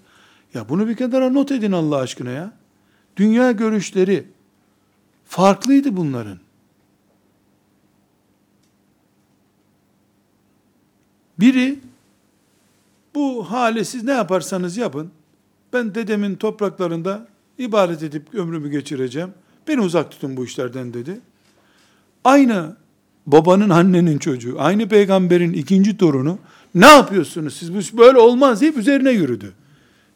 [0.54, 2.52] Ya bunu bir kenara not edin Allah aşkına ya.
[3.16, 4.24] Dünya görüşleri
[5.24, 6.38] farklıydı bunların.
[11.40, 11.78] Biri
[13.14, 15.10] bu hale siz ne yaparsanız yapın.
[15.72, 17.26] Ben dedemin topraklarında
[17.58, 19.30] ibadet edip ömrümü geçireceğim.
[19.68, 21.20] Beni uzak tutun bu işlerden dedi.
[22.24, 22.76] Aynı
[23.26, 26.38] babanın annenin çocuğu, aynı peygamberin ikinci torunu
[26.74, 29.52] ne yapıyorsunuz siz bu böyle olmaz deyip üzerine yürüdü.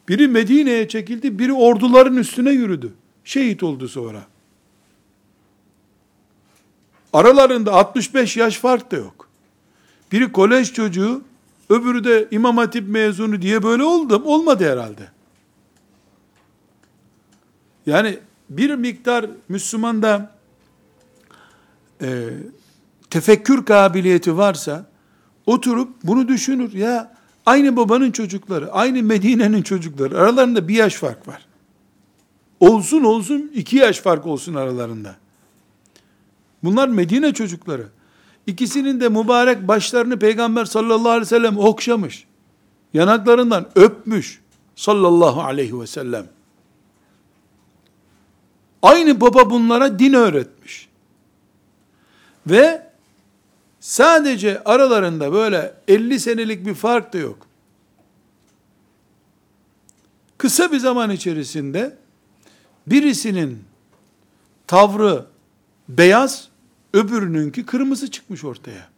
[0.07, 2.93] Biri Medine'ye çekildi, biri orduların üstüne yürüdü.
[3.23, 4.25] Şehit oldu sonra.
[7.13, 9.29] Aralarında 65 yaş fark da yok.
[10.11, 11.21] Biri kolej çocuğu,
[11.69, 14.21] öbürü de İmam Hatip mezunu diye böyle oldu.
[14.25, 15.11] Olmadı herhalde.
[17.85, 20.31] Yani bir miktar Müslümanda
[22.01, 22.29] e,
[23.09, 24.85] tefekkür kabiliyeti varsa
[25.45, 26.73] oturup bunu düşünür.
[26.73, 27.16] Ya
[27.47, 31.45] aynı babanın çocukları, aynı Medine'nin çocukları aralarında bir yaş fark var.
[32.59, 35.15] Olsun olsun iki yaş fark olsun aralarında.
[36.63, 37.87] Bunlar Medine çocukları.
[38.47, 42.25] İkisinin de mübarek başlarını Peygamber sallallahu aleyhi ve sellem okşamış.
[42.93, 44.41] Yanaklarından öpmüş
[44.75, 46.25] sallallahu aleyhi ve sellem.
[48.81, 50.89] Aynı baba bunlara din öğretmiş.
[52.47, 52.86] Ve
[53.87, 57.47] sadece aralarında böyle 50 senelik bir fark da yok.
[60.37, 61.97] Kısa bir zaman içerisinde
[62.87, 63.63] birisinin
[64.67, 65.25] tavrı
[65.89, 66.47] beyaz,
[66.93, 68.89] öbürününki kırmızı çıkmış ortaya.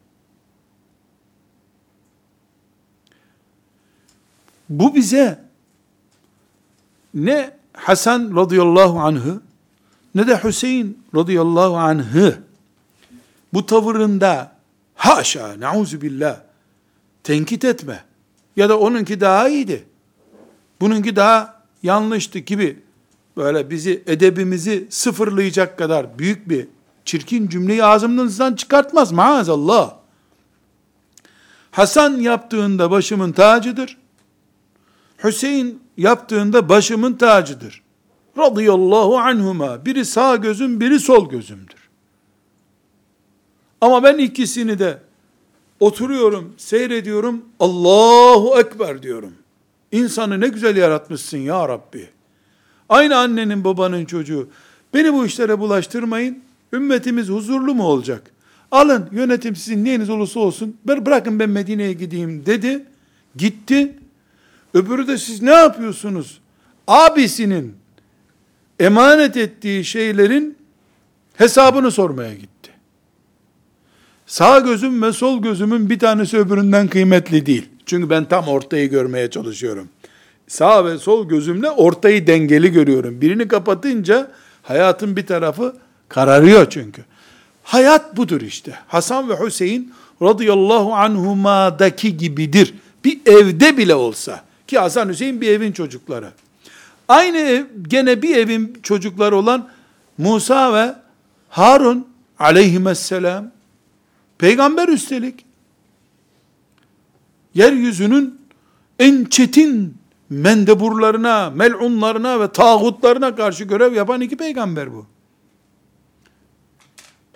[4.69, 5.43] Bu bize
[7.13, 9.41] ne Hasan radıyallahu anh'ı
[10.15, 12.43] ne de Hüseyin radıyallahu anh'ı
[13.53, 14.58] bu tavırında
[14.99, 16.39] haşa nauzu billah
[17.23, 18.03] tenkit etme
[18.55, 19.83] ya da onunki daha iyiydi.
[20.81, 22.79] Bununki daha yanlıştı gibi
[23.37, 26.67] böyle bizi edebimizi sıfırlayacak kadar büyük bir
[27.05, 29.95] çirkin cümleyi ağzımızdan çıkartmaz maazallah.
[31.71, 33.97] Hasan yaptığında başımın tacıdır.
[35.23, 37.83] Hüseyin yaptığında başımın tacıdır
[38.37, 39.85] radıyallahu anhuma.
[39.85, 41.78] Biri sağ gözüm, biri sol gözümdür.
[43.81, 44.97] Ama ben ikisini de
[45.79, 49.33] oturuyorum, seyrediyorum, Allahu Ekber diyorum.
[49.91, 52.09] İnsanı ne güzel yaratmışsın ya Rabbi.
[52.89, 54.49] Aynı annenin babanın çocuğu.
[54.93, 56.43] Beni bu işlere bulaştırmayın.
[56.73, 58.31] Ümmetimiz huzurlu mu olacak?
[58.71, 60.77] Alın yönetim sizin neyiniz olursa olsun.
[60.85, 62.85] Bırakın ben Medine'ye gideyim dedi.
[63.35, 63.95] Gitti.
[64.73, 66.39] Öbürü de siz ne yapıyorsunuz?
[66.87, 67.75] Abisinin
[68.79, 70.57] emanet ettiği şeylerin
[71.33, 72.58] hesabını sormaya gitti.
[74.29, 77.69] Sağ gözüm ve sol gözümün bir tanesi öbüründen kıymetli değil.
[77.85, 79.89] Çünkü ben tam ortayı görmeye çalışıyorum.
[80.47, 83.21] Sağ ve sol gözümle ortayı dengeli görüyorum.
[83.21, 84.31] Birini kapatınca
[84.63, 85.75] hayatın bir tarafı
[86.09, 87.05] kararıyor çünkü.
[87.63, 88.73] Hayat budur işte.
[88.87, 92.73] Hasan ve Hüseyin radıyallahu anhumadaki gibidir.
[93.03, 96.31] Bir evde bile olsa ki Hasan Hüseyin bir evin çocukları.
[97.07, 99.69] Aynı ev, gene bir evin çocukları olan
[100.17, 100.95] Musa ve
[101.49, 102.07] Harun
[102.39, 103.58] aleyhisselam
[104.39, 105.45] peygamber üstelik
[107.53, 108.41] yeryüzünün
[108.99, 109.97] en çetin
[110.29, 115.05] mendeburlarına, melunlarına ve tağutlarına karşı görev yapan iki peygamber bu.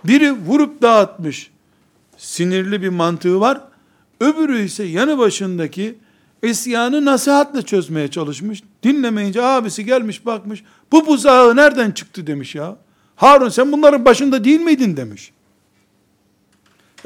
[0.04, 1.52] Biri vurup dağıtmış,
[2.18, 3.62] sinirli bir mantığı var.
[4.20, 5.96] Öbürü ise yanı başındaki
[6.44, 8.64] isyanı nasihatle çözmeye çalışmış.
[8.84, 10.64] Dinlemeyince abisi gelmiş bakmış.
[10.92, 12.78] Bu buzağı nereden çıktı demiş ya.
[13.16, 15.32] Harun sen bunların başında değil miydin demiş.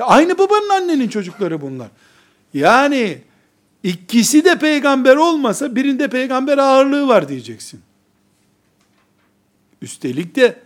[0.04, 1.88] Aynı babanın annenin çocukları bunlar.
[2.54, 3.22] Yani
[3.84, 7.82] ikisi de peygamber olmasa birinde peygamber ağırlığı var diyeceksin.
[9.82, 10.60] Üstelik de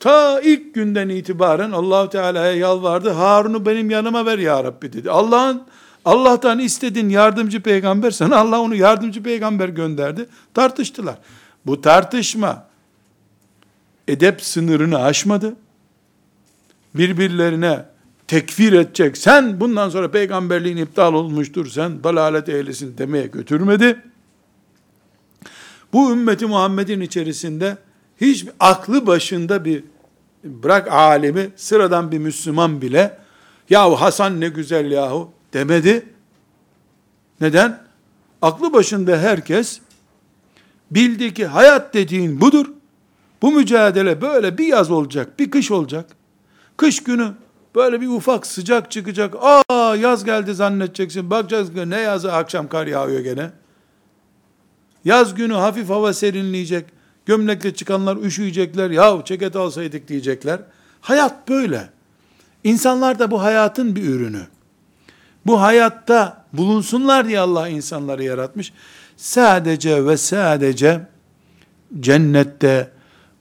[0.00, 3.10] ta ilk günden itibaren Allahu Teala'ya yalvardı.
[3.10, 5.10] Harun'u benim yanıma ver ya Rabbi dedi.
[5.10, 5.62] Allah'ın
[6.04, 10.26] Allah'tan istedin yardımcı peygamber sana Allah onu yardımcı peygamber gönderdi.
[10.54, 11.18] Tartıştılar.
[11.66, 12.66] Bu tartışma
[14.08, 15.56] edep sınırını aşmadı.
[16.94, 17.84] Birbirlerine
[18.30, 24.02] tekfir edecek, sen bundan sonra peygamberliğin iptal olmuştur, sen dalalet ehlisin demeye götürmedi.
[25.92, 27.76] Bu ümmeti Muhammed'in içerisinde
[28.20, 29.84] hiç aklı başında bir
[30.44, 33.18] bırak alemi sıradan bir Müslüman bile
[33.70, 36.06] yahu Hasan ne güzel yahu demedi.
[37.40, 37.82] Neden?
[38.42, 39.80] Aklı başında herkes
[40.90, 42.66] bildi ki hayat dediğin budur.
[43.42, 46.06] Bu mücadele böyle bir yaz olacak, bir kış olacak.
[46.76, 47.32] Kış günü
[47.74, 49.34] böyle bir ufak sıcak çıkacak.
[49.40, 51.30] Aa yaz geldi zannedeceksin.
[51.30, 53.50] Bakacağız ki ne yazı akşam kar yağıyor gene.
[55.04, 56.86] Yaz günü hafif hava serinleyecek.
[57.26, 58.90] Gömlekle çıkanlar üşüyecekler.
[58.90, 60.60] Yahu ceket alsaydık diyecekler.
[61.00, 61.90] Hayat böyle.
[62.64, 64.46] İnsanlar da bu hayatın bir ürünü.
[65.46, 68.72] Bu hayatta bulunsunlar diye Allah insanları yaratmış.
[69.16, 71.00] Sadece ve sadece
[72.00, 72.90] cennette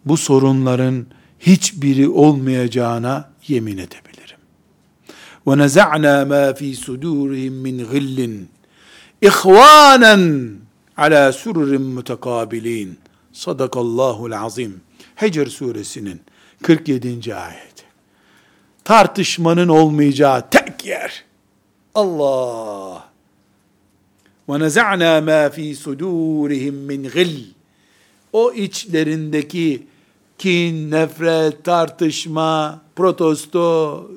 [0.05, 1.05] bu sorunların
[1.39, 4.08] hiçbiri olmayacağına yemin edebilirim.
[5.57, 8.49] Neza'na ma fi sudurihim min gillin
[9.21, 10.55] ihvanen
[10.97, 12.97] ala sururin mutekabilin.
[13.33, 14.81] Sadakallahul azim.
[15.15, 16.21] Hecr suresinin
[16.63, 17.35] 47.
[17.35, 17.83] ayeti.
[18.83, 21.23] Tartışmanın olmayacağı tek yer.
[21.95, 23.05] Allah.
[24.49, 27.45] Neza'na ma fi sudurihim min gill.
[28.33, 29.87] O içlerindeki
[30.37, 34.07] kin, nefret, tartışma, protesto,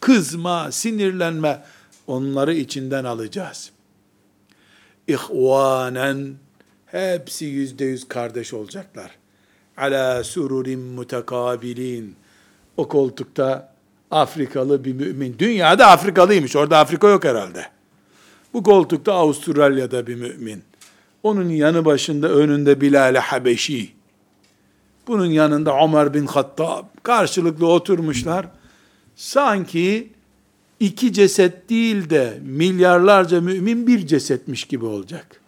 [0.00, 1.62] kızma, sinirlenme
[2.06, 3.70] onları içinden alacağız.
[5.08, 6.34] İhvanen
[6.86, 9.10] hepsi yüzde yüz kardeş olacaklar.
[9.76, 12.16] Ala sururin mutekabilin.
[12.76, 13.72] O koltukta
[14.10, 15.36] Afrikalı bir mümin.
[15.38, 16.56] Dünyada Afrikalıymış.
[16.56, 17.66] Orada Afrika yok herhalde.
[18.54, 20.62] Bu koltukta Avustralya'da bir mümin.
[21.22, 23.92] Onun yanı başında önünde Bilal-i Habeşi.
[25.06, 26.84] Bunun yanında Ömer bin Hattab.
[27.02, 28.46] Karşılıklı oturmuşlar.
[29.18, 30.12] Sanki
[30.80, 35.40] iki ceset değil de milyarlarca mümin bir cesetmiş gibi olacak.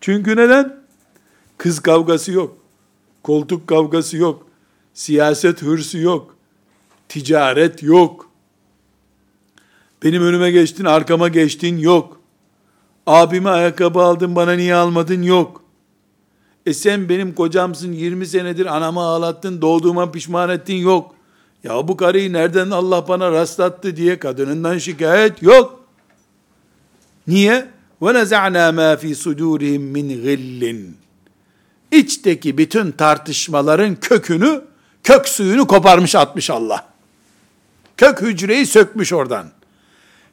[0.00, 0.80] Çünkü neden?
[1.58, 2.56] Kız kavgası yok.
[3.22, 4.46] Koltuk kavgası yok.
[4.94, 6.36] Siyaset hırsı yok.
[7.08, 8.30] Ticaret yok.
[10.02, 12.20] Benim önüme geçtin, arkama geçtin yok.
[13.06, 15.62] Abime ayakkabı aldın, bana niye almadın yok.
[16.66, 21.19] E sen benim kocamsın 20 senedir anamı ağlattın doğduğuma pişman ettin yok.
[21.63, 25.85] Ya bu karıyı nereden Allah bana rastlattı diye kadınından şikayet yok.
[27.27, 27.67] Niye?
[28.01, 30.89] وَنَزَعْنَا مَا ف۪ي صُدُورِهِمْ مِنْ غِلٍّ
[31.91, 34.61] İçteki bütün tartışmaların kökünü,
[35.03, 36.87] kök suyunu koparmış atmış Allah.
[37.97, 39.47] Kök hücreyi sökmüş oradan.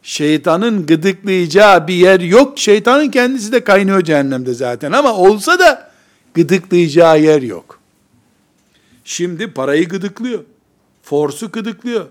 [0.02, 2.58] Şeytanın gıdıklayacağı bir yer yok.
[2.58, 5.90] Şeytanın kendisi de kaynıyor cehennemde zaten ama olsa da
[6.34, 7.78] gıdıklayacağı yer yok.
[9.04, 10.44] Şimdi parayı gıdıklıyor.
[11.09, 12.05] Forsu gıdıklıyor.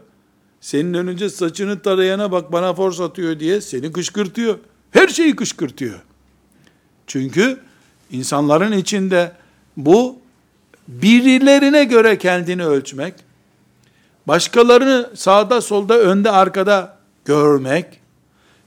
[0.61, 4.59] Senin önünce saçını tarayana bak bana fors atıyor diye seni kışkırtıyor.
[4.91, 6.01] Her şeyi kışkırtıyor.
[7.07, 7.61] Çünkü
[8.11, 9.33] insanların içinde
[9.77, 10.19] bu
[10.89, 13.15] birilerine göre kendini ölçmek,
[14.29, 18.01] başkalarını sağda solda önde arkada görmek,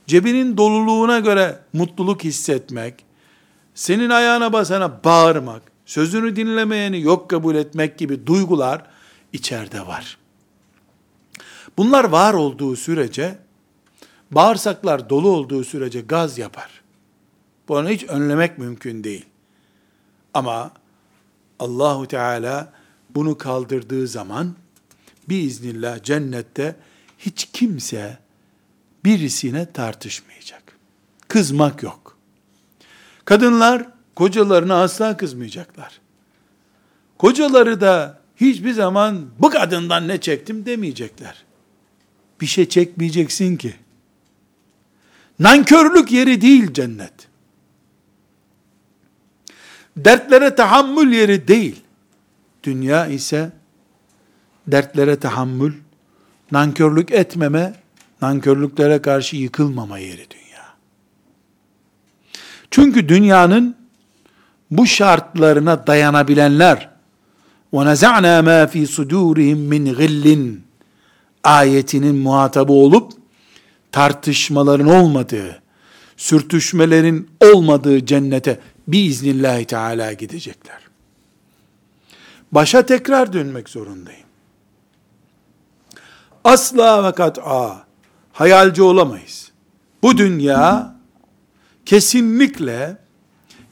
[0.08, 3.06] cebinin doluluğuna göre mutluluk hissetmek,
[3.76, 8.99] senin ayağına basana bağırmak, sözünü dinlemeyeni yok kabul etmek gibi duygular
[9.34, 10.18] içeride var.
[11.78, 13.38] Bunlar var olduğu sürece,
[14.32, 16.82] bağırsaklar dolu olduğu sürece gaz yapar.
[17.68, 19.26] Bunu hiç önlemek mümkün değil.
[20.34, 20.72] Ama
[21.60, 22.74] Allahu Teala
[23.10, 24.56] bunu kaldırdığı zaman
[25.30, 26.76] biiznillah cennette
[27.18, 28.18] hiç kimse
[29.06, 30.78] birisine tartışmayacak.
[31.28, 32.18] Kızmak yok.
[33.26, 36.02] Kadınlar kocalarına asla kızmayacaklar.
[37.18, 41.44] Kocaları da hiçbir zaman bu kadından ne çektim demeyecekler.
[42.42, 43.74] Bir şey çekmeyeceksin ki.
[45.40, 47.14] Nankörlük yeri değil cennet.
[49.98, 51.84] Dertlere tahammül yeri değil.
[52.64, 53.52] Dünya ise
[54.68, 55.74] dertlere tahammül,
[56.52, 57.74] nankörlük etmeme,
[58.22, 60.66] nankörlüklere karşı yıkılmama yeri dünya.
[62.72, 63.76] Çünkü dünyanın
[64.72, 66.90] bu şartlarına dayanabilenler
[67.73, 70.57] وَنَزَعْنَا مَا ف۪ي صُدُورِهِمْ مِنْ غِلٍّ
[71.45, 73.13] ayetinin muhatabı olup
[73.93, 75.63] tartışmaların olmadığı,
[76.17, 80.79] sürtüşmelerin olmadığı cennete biiznillahü teala gidecekler.
[82.53, 84.27] Başa tekrar dönmek zorundayım.
[86.45, 87.87] Asla ve kat'a
[88.33, 89.53] hayalci olamayız.
[90.03, 90.95] Bu dünya
[91.87, 92.97] kesinlikle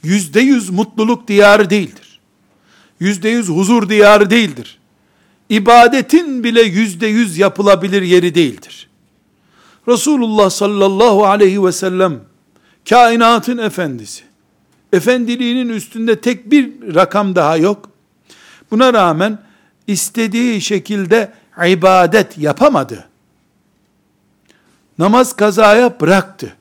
[0.03, 2.06] yüzde yüz mutluluk diyarı değildir.
[3.00, 4.80] Yüzde yüz huzur diyarı değildir.
[5.50, 8.90] İbadetin bile yüzde yüz yapılabilir yeri değildir.
[9.88, 12.20] Resulullah sallallahu aleyhi ve sellem
[12.90, 14.24] kainatın efendisi.
[14.94, 17.90] Efendiliğinin üstünde tek bir rakam daha yok.
[18.72, 19.40] Buna rağmen
[19.88, 21.34] istediği şekilde
[21.68, 23.08] ibadet yapamadı.
[24.98, 26.56] Namaz kazaya bıraktı.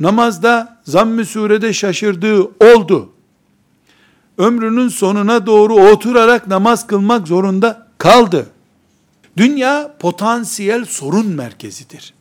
[0.00, 3.12] Namazda zamm-ı surede şaşırdığı oldu.
[4.38, 8.50] Ömrünün sonuna doğru oturarak namaz kılmak zorunda kaldı.
[9.36, 12.14] Dünya potansiyel sorun merkezidir.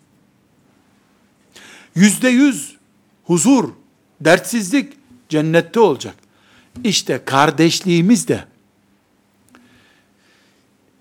[1.96, 2.76] Yüzde yüz
[3.24, 3.70] huzur,
[4.22, 4.94] dertsizlik
[5.30, 6.16] cennette olacak.
[6.84, 8.46] İşte kardeşliğimiz de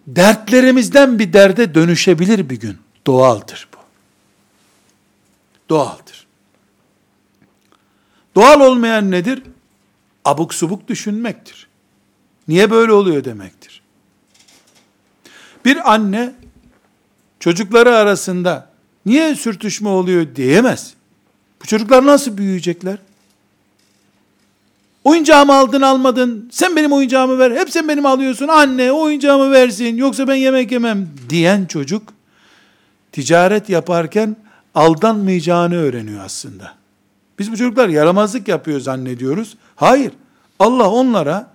[0.07, 2.79] dertlerimizden bir derde dönüşebilir bir gün.
[3.07, 3.79] Doğaldır bu.
[5.69, 6.27] Doğaldır.
[8.35, 9.43] Doğal olmayan nedir?
[10.27, 11.67] Abuk subuk düşünmektir.
[12.49, 13.83] Niye böyle oluyor demektir.
[15.65, 16.35] Bir anne
[17.41, 18.71] çocukları arasında
[19.07, 20.95] niye sürtüşme oluyor diyemez.
[21.63, 22.99] Bu çocuklar nasıl büyüyecekler?
[25.05, 30.29] Oyuncağımı aldın almadın, sen benim oyuncağımı ver, hep sen benim alıyorsun, anne oyuncağımı versin, yoksa
[30.29, 32.03] ben yemek yemem diyen çocuk,
[33.13, 34.37] ticaret yaparken
[34.75, 36.86] aldanmayacağını öğreniyor aslında.
[37.39, 39.57] Biz bu çocuklar yaramazlık yapıyor zannediyoruz.
[39.77, 40.13] Hayır,
[40.59, 41.51] Allah onlara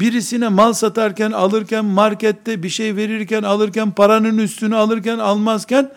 [0.00, 5.90] birisine mal satarken, alırken, markette bir şey verirken, alırken, paranın üstünü alırken, almazken,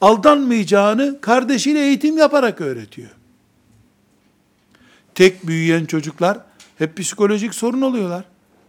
[0.00, 3.10] aldanmayacağını kardeşiyle eğitim yaparak öğretiyor
[5.18, 6.38] tek büyüyen çocuklar
[6.78, 8.24] hep psikolojik sorun oluyorlar.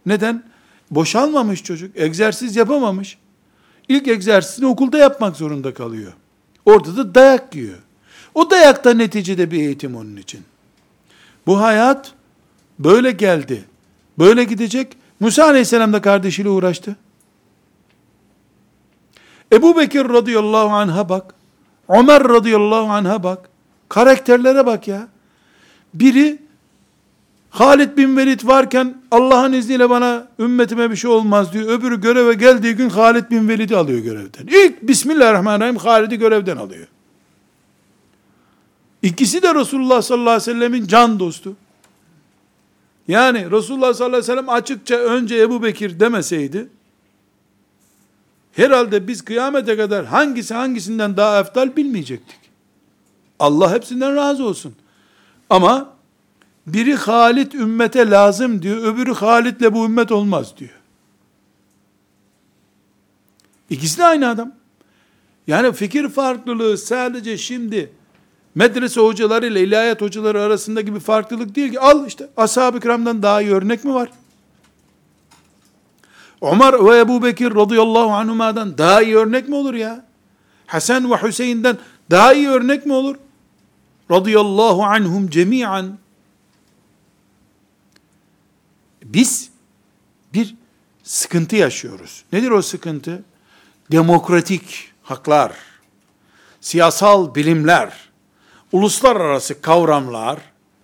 [0.06, 0.42] Neden?
[0.90, 3.18] Boşalmamış çocuk, egzersiz yapamamış.
[3.88, 6.12] İlk egzersizini okulda yapmak zorunda kalıyor.
[6.64, 7.78] Orada da dayak yiyor.
[8.34, 10.40] O dayak da neticede bir eğitim onun için.
[11.46, 12.12] Bu hayat
[12.78, 13.64] böyle geldi.
[14.18, 14.96] Böyle gidecek.
[15.20, 16.96] Musa aleyhisselam da kardeşiyle uğraştı.
[19.52, 21.34] Ebu Bekir radıyallahu anh'a bak.
[21.88, 23.48] Ömer radıyallahu anh'a bak.
[23.88, 25.08] Karakterlere bak ya.
[25.94, 26.38] Biri
[27.50, 31.68] Halid bin Velid varken Allah'ın izniyle bana ümmetime bir şey olmaz diyor.
[31.68, 34.46] Öbürü göreve geldiği gün Halid bin Velid'i alıyor görevden.
[34.46, 36.86] İlk Bismillahirrahmanirrahim Halid'i görevden alıyor.
[39.02, 41.56] İkisi de Resulullah sallallahu aleyhi ve sellemin can dostu.
[43.08, 46.68] Yani Resulullah sallallahu aleyhi ve sellem açıkça önce Ebu Bekir demeseydi,
[48.52, 52.38] herhalde biz kıyamete kadar hangisi hangisinden daha eftal bilmeyecektik.
[53.38, 54.74] Allah hepsinden razı olsun.
[55.50, 55.94] Ama
[56.66, 60.80] biri Halit ümmete lazım diyor, öbürü Halit'le bu ümmet olmaz diyor.
[63.70, 64.52] İkisi de aynı adam.
[65.46, 67.92] Yani fikir farklılığı sadece şimdi
[68.54, 71.80] medrese hocaları ile ilahiyat hocaları arasındaki bir farklılık değil ki.
[71.80, 74.10] Al işte ashab-ı kiramdan daha iyi örnek mi var?
[76.42, 80.04] Ömer ve Ebu Bekir radıyallahu anhuma'dan daha iyi örnek mi olur ya?
[80.66, 81.78] Hasan ve Hüseyin'den
[82.10, 83.16] daha iyi örnek mi olur?
[84.10, 85.98] radıyallahu anhum cemiyan
[89.04, 89.50] biz
[90.34, 90.54] bir
[91.02, 92.24] sıkıntı yaşıyoruz.
[92.32, 93.22] Nedir o sıkıntı?
[93.92, 95.52] demokratik haklar,
[96.60, 98.09] siyasal bilimler,
[98.72, 100.38] uluslararası kavramlar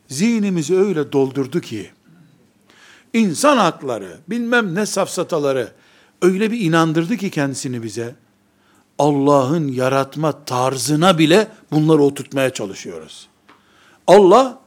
[0.08, 1.90] zihnimizi öyle doldurdu ki,
[3.12, 5.72] insan hakları, bilmem ne safsataları
[6.22, 8.14] öyle bir inandırdı ki kendisini bize,
[8.98, 13.28] Allah'ın yaratma tarzına bile bunları oturtmaya çalışıyoruz.
[14.06, 14.58] Allah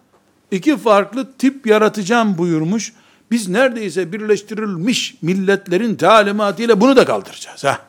[0.52, 2.94] iki farklı tip yaratacağım buyurmuş.
[3.32, 7.64] Biz neredeyse birleştirilmiş milletlerin talimatıyla bunu da kaldıracağız.
[7.64, 7.80] Ha?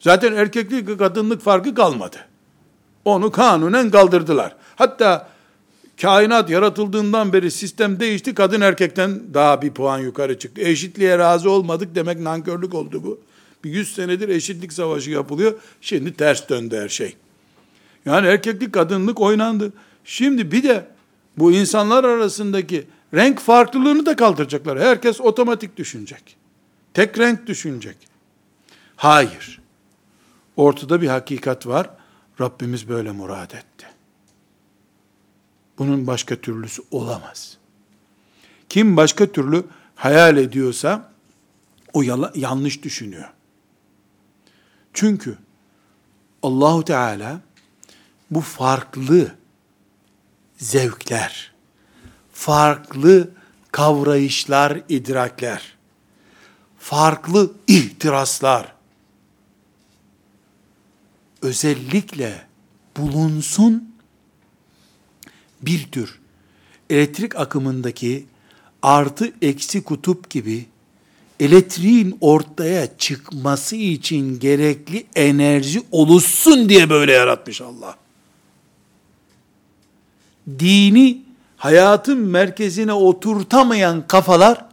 [0.00, 2.16] Zaten erkeklik kadınlık farkı kalmadı.
[3.04, 4.56] Onu kanunen kaldırdılar.
[4.76, 5.28] Hatta
[6.00, 8.34] kainat yaratıldığından beri sistem değişti.
[8.34, 10.60] Kadın erkekten daha bir puan yukarı çıktı.
[10.60, 13.20] Eşitliğe razı olmadık demek nankörlük oldu bu.
[13.64, 15.54] Bir yüz senedir eşitlik savaşı yapılıyor.
[15.80, 17.16] Şimdi ters döndü her şey.
[18.04, 19.72] Yani erkeklik kadınlık oynandı.
[20.04, 20.86] Şimdi bir de
[21.38, 24.80] bu insanlar arasındaki renk farklılığını da kaldıracaklar.
[24.80, 26.36] Herkes otomatik düşünecek.
[26.94, 27.96] Tek renk düşünecek.
[28.96, 29.60] Hayır.
[30.56, 31.90] Ortada bir hakikat var.
[32.40, 33.86] Rabbimiz böyle murad etti.
[35.78, 37.56] Bunun başka türlüsü olamaz.
[38.68, 39.64] Kim başka türlü
[39.94, 41.12] hayal ediyorsa
[41.92, 42.02] o
[42.34, 43.30] yanlış düşünüyor.
[44.92, 45.38] Çünkü
[46.42, 47.40] Allahu Teala
[48.30, 49.34] bu farklı
[50.56, 51.52] zevkler,
[52.32, 53.30] farklı
[53.72, 55.76] kavrayışlar, idrakler,
[56.78, 58.79] farklı ihtiraslar
[61.42, 62.46] özellikle
[62.96, 63.94] bulunsun
[65.62, 66.18] bir tür
[66.90, 68.26] elektrik akımındaki
[68.82, 70.66] artı eksi kutup gibi
[71.40, 77.96] elektriğin ortaya çıkması için gerekli enerji oluşsun diye böyle yaratmış Allah.
[80.58, 81.22] Dini
[81.56, 84.64] hayatın merkezine oturtamayan kafalar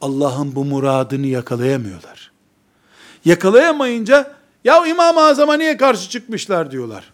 [0.00, 2.32] Allah'ın bu muradını yakalayamıyorlar.
[3.24, 4.35] Yakalayamayınca
[4.66, 7.12] ya İmam-ı Azam'a niye karşı çıkmışlar diyorlar.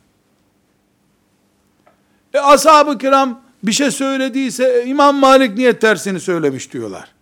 [2.35, 7.13] E ashab-ı kiram bir şey söylediyse İmam Malik niye tersini söylemiş diyorlar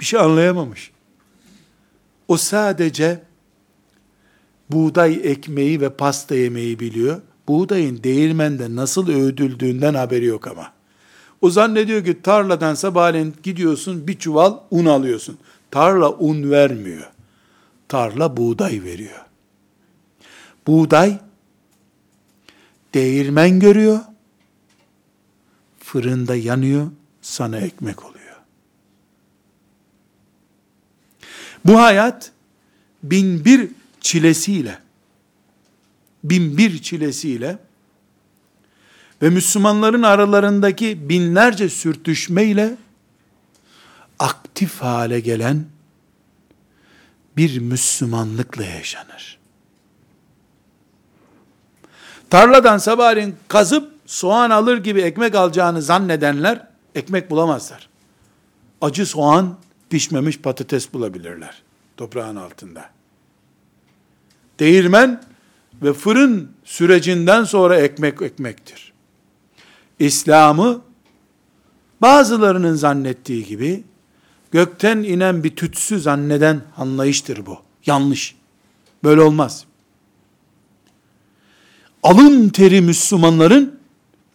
[0.00, 0.90] bir şey anlayamamış.
[2.28, 3.22] O sadece
[4.70, 7.20] buğday ekmeği ve pasta yemeği biliyor.
[7.48, 10.72] Buğdayın değirmende nasıl öğüdüldüğünden haberi yok ama.
[11.40, 15.38] O zannediyor ki tarladan sabahleyin gidiyorsun bir çuval un alıyorsun.
[15.70, 17.10] Tarla un vermiyor.
[17.88, 19.24] Tarla buğday veriyor.
[20.66, 21.18] Buğday
[22.94, 24.00] değirmen görüyor.
[25.80, 26.90] Fırında yanıyor,
[27.22, 28.36] sana ekmek oluyor.
[31.64, 32.32] Bu hayat
[33.02, 34.78] bin bir çilesiyle,
[36.24, 37.58] bin bir çilesiyle
[39.22, 42.76] ve Müslümanların aralarındaki binlerce sürtüşmeyle
[44.18, 45.64] aktif hale gelen
[47.36, 49.39] bir Müslümanlıkla yaşanır.
[52.30, 57.88] Tarladan sabahleyin kazıp soğan alır gibi ekmek alacağını zannedenler ekmek bulamazlar.
[58.80, 59.56] Acı soğan
[59.90, 61.62] pişmemiş patates bulabilirler
[61.96, 62.90] toprağın altında.
[64.60, 65.22] Değirmen
[65.82, 68.92] ve fırın sürecinden sonra ekmek ekmektir.
[69.98, 70.80] İslam'ı
[72.02, 73.84] bazılarının zannettiği gibi
[74.50, 77.58] gökten inen bir tütsü zanneden anlayıştır bu.
[77.86, 78.36] Yanlış.
[79.04, 79.64] Böyle olmaz.
[82.02, 83.80] Alın teri Müslümanların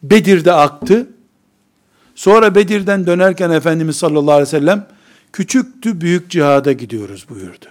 [0.03, 1.07] Bedir'de aktı.
[2.15, 4.87] Sonra Bedir'den dönerken Efendimiz sallallahu aleyhi ve sellem
[5.33, 7.65] küçüktü büyük cihada gidiyoruz buyurdu.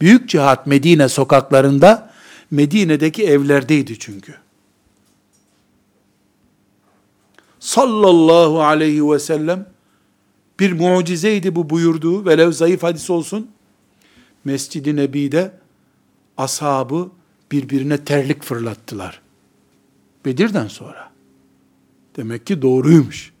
[0.00, 2.10] Büyük cihat Medine sokaklarında
[2.50, 4.34] Medine'deki evlerdeydi çünkü.
[7.60, 9.66] Sallallahu aleyhi ve sellem
[10.60, 13.50] bir mucizeydi bu buyurduğu velev zayıf hadis olsun.
[14.44, 15.52] Mescid-i Nebi'de
[16.36, 17.10] ashabı
[17.52, 19.20] birbirine terlik fırlattılar.
[20.24, 21.10] Bedir'den sonra.
[22.16, 23.32] Demek ki doğruymuş.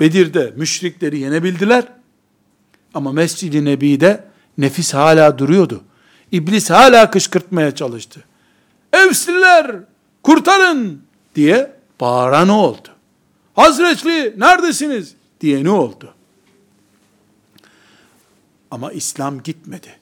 [0.00, 1.84] Bedir'de müşrikleri yenebildiler.
[2.94, 4.24] Ama Mescid-i Nebi'de
[4.58, 5.84] nefis hala duruyordu.
[6.32, 8.24] İblis hala kışkırtmaya çalıştı.
[8.92, 9.76] Evsliler
[10.22, 11.02] kurtarın
[11.34, 12.88] diye bağıran oldu.
[13.54, 16.14] Hazretli neredesiniz diye ne oldu?
[18.70, 19.96] Ama İslam gitmedi.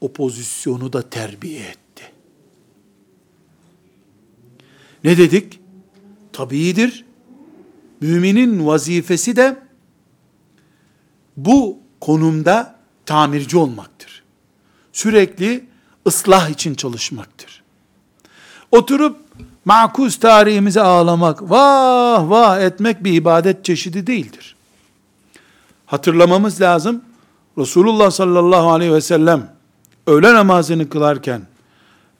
[0.00, 1.85] O pozisyonu da terbiye etti.
[5.06, 5.60] Ne dedik?
[6.32, 7.04] Tabiidir.
[8.00, 9.56] Müminin vazifesi de
[11.36, 12.76] bu konumda
[13.06, 14.22] tamirci olmaktır.
[14.92, 15.64] Sürekli
[16.06, 17.62] ıslah için çalışmaktır.
[18.72, 19.16] Oturup
[19.64, 24.56] makus tarihimize ağlamak, vah vah etmek bir ibadet çeşidi değildir.
[25.86, 27.02] Hatırlamamız lazım.
[27.58, 29.52] Resulullah sallallahu aleyhi ve sellem
[30.06, 31.42] öğle namazını kılarken,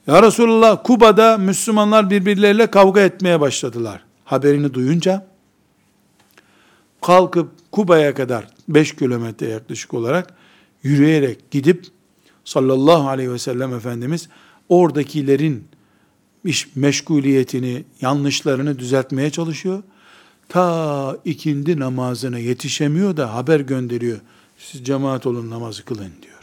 [0.06, 4.04] Ya Resulullah Kuba'da Müslümanlar birbirleriyle kavga etmeye başladılar.
[4.24, 5.26] Haberini duyunca,
[7.02, 10.34] kalkıp Kuba'ya kadar 5 kilometre yaklaşık olarak
[10.82, 11.86] yürüyerek gidip
[12.44, 14.28] sallallahu aleyhi ve sellem Efendimiz
[14.68, 15.68] oradakilerin
[16.44, 19.82] iş meşguliyetini, yanlışlarını düzeltmeye çalışıyor.
[20.48, 24.18] Ta ikindi namazına yetişemiyor da haber gönderiyor.
[24.58, 26.35] Siz cemaat olun namazı kılın diyor.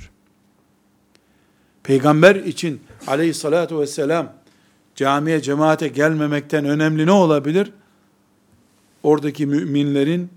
[1.84, 4.34] Peygamber için aleyhissalatu vesselam
[4.96, 7.72] camiye cemaate gelmemekten önemli ne olabilir?
[9.04, 10.30] Oradaki müminlerin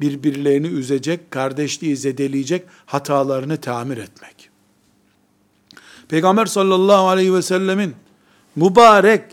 [0.00, 4.50] birbirlerini üzecek, kardeşliği zedeleyecek hatalarını tamir etmek.
[6.08, 7.94] Peygamber sallallahu aleyhi ve sellemin
[8.56, 9.24] mübarek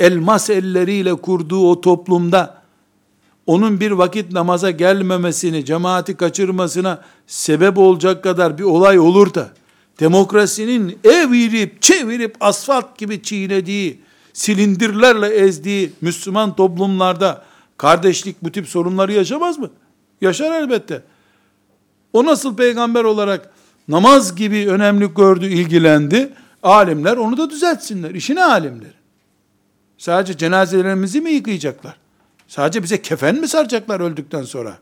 [0.00, 2.60] elmas elleriyle kurduğu o toplumda
[3.46, 9.50] onun bir vakit namaza gelmemesini, cemaati kaçırmasına sebep olacak kadar bir olay olur da
[10.00, 14.00] demokrasinin evirip çevirip asfalt gibi çiğnediği,
[14.32, 17.44] silindirlerle ezdiği Müslüman toplumlarda
[17.76, 19.70] kardeşlik bu tip sorunları yaşamaz mı?
[20.20, 21.02] Yaşar elbette.
[22.12, 23.50] O nasıl peygamber olarak
[23.88, 26.32] namaz gibi önemli gördü, ilgilendi.
[26.62, 28.10] Alimler onu da düzeltsinler.
[28.10, 28.90] İşine alimler.
[29.98, 31.96] Sadece cenazelerimizi mi yıkayacaklar?
[32.48, 34.78] Sadece bize kefen mi saracaklar öldükten sonra?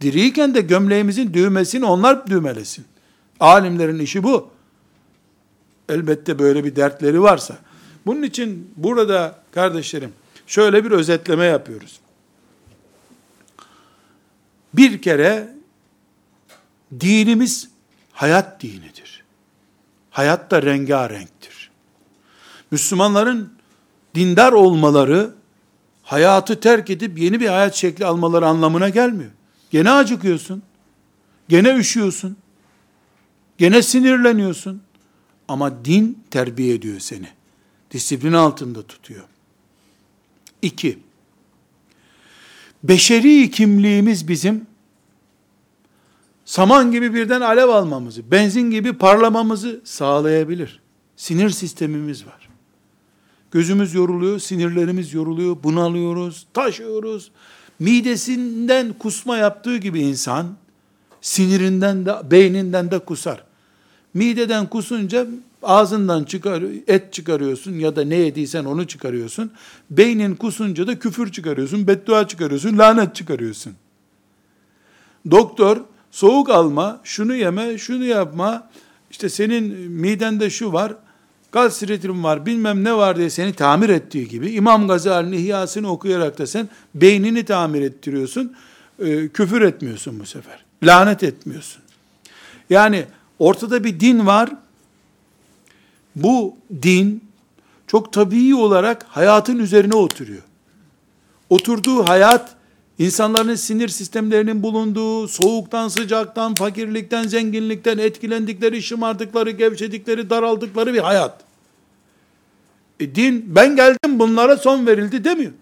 [0.00, 2.84] Diriyken de gömleğimizin düğmesini onlar düğmelesin.
[3.40, 4.50] Alimlerin işi bu.
[5.88, 7.58] Elbette böyle bir dertleri varsa.
[8.06, 10.12] Bunun için burada kardeşlerim
[10.46, 12.00] şöyle bir özetleme yapıyoruz.
[14.74, 15.54] Bir kere
[17.00, 17.68] dinimiz
[18.12, 19.24] hayat dinidir.
[20.10, 21.70] Hayat da rengarenktir.
[22.70, 23.52] Müslümanların
[24.14, 25.34] dindar olmaları,
[26.02, 29.30] hayatı terk edip yeni bir hayat şekli almaları anlamına gelmiyor.
[29.70, 30.62] Gene acıkıyorsun,
[31.48, 32.36] gene üşüyorsun,
[33.58, 34.82] gene sinirleniyorsun.
[35.48, 37.28] Ama din terbiye ediyor seni.
[37.90, 39.24] Disiplin altında tutuyor.
[40.62, 40.98] İki,
[42.82, 44.66] beşeri kimliğimiz bizim
[46.44, 50.80] saman gibi birden alev almamızı, benzin gibi parlamamızı sağlayabilir.
[51.16, 52.48] Sinir sistemimiz var.
[53.50, 57.30] Gözümüz yoruluyor, sinirlerimiz yoruluyor, bunalıyoruz, taşıyoruz.
[57.78, 60.56] Midesinden kusma yaptığı gibi insan,
[61.20, 63.47] sinirinden de, beyninden de kusar.
[64.14, 65.26] Mideden kusunca
[65.62, 69.52] ağzından çıkar, et çıkarıyorsun ya da ne yediysen onu çıkarıyorsun.
[69.90, 73.72] Beynin kusunca da küfür çıkarıyorsun, beddua çıkarıyorsun, lanet çıkarıyorsun.
[75.30, 75.76] Doktor,
[76.10, 78.70] soğuk alma, şunu yeme, şunu yapma,
[79.10, 80.94] işte senin midende şu var,
[81.52, 86.46] gastritrin var, bilmem ne var diye seni tamir ettiği gibi, İmam Gazali'nin ihyasını okuyarak da
[86.46, 88.56] sen beynini tamir ettiriyorsun,
[88.98, 90.64] e, küfür etmiyorsun bu sefer.
[90.82, 91.82] Lanet etmiyorsun.
[92.70, 93.04] Yani
[93.38, 94.50] ortada bir din var,
[96.16, 97.24] bu din
[97.86, 100.42] çok tabii olarak hayatın üzerine oturuyor.
[101.50, 102.56] Oturduğu hayat
[102.98, 111.44] insanların sinir sistemlerinin bulunduğu soğuktan, sıcaktan, fakirlikten, zenginlikten etkilendikleri, şımardıkları, gevşedikleri, daraldıkları bir hayat.
[113.00, 115.52] E din ben geldim bunlara son verildi demiyor.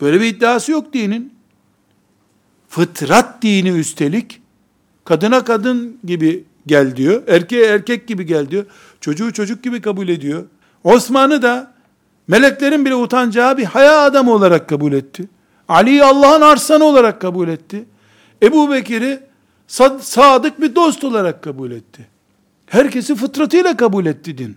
[0.00, 1.33] Böyle bir iddiası yok dinin.
[2.74, 4.40] Fıtrat dini üstelik
[5.04, 7.22] kadına kadın gibi gel diyor.
[7.28, 8.66] Erkeğe erkek gibi gel diyor.
[9.00, 10.44] Çocuğu çocuk gibi kabul ediyor.
[10.84, 11.72] Osman'ı da
[12.28, 15.28] meleklerin bile utanacağı bir haya adamı olarak kabul etti.
[15.68, 17.84] Ali'yi Allah'ın arslanı olarak kabul etti.
[18.42, 19.20] Ebu Bekir'i
[20.00, 22.08] sadık bir dost olarak kabul etti.
[22.66, 24.56] Herkesi fıtratıyla kabul etti din.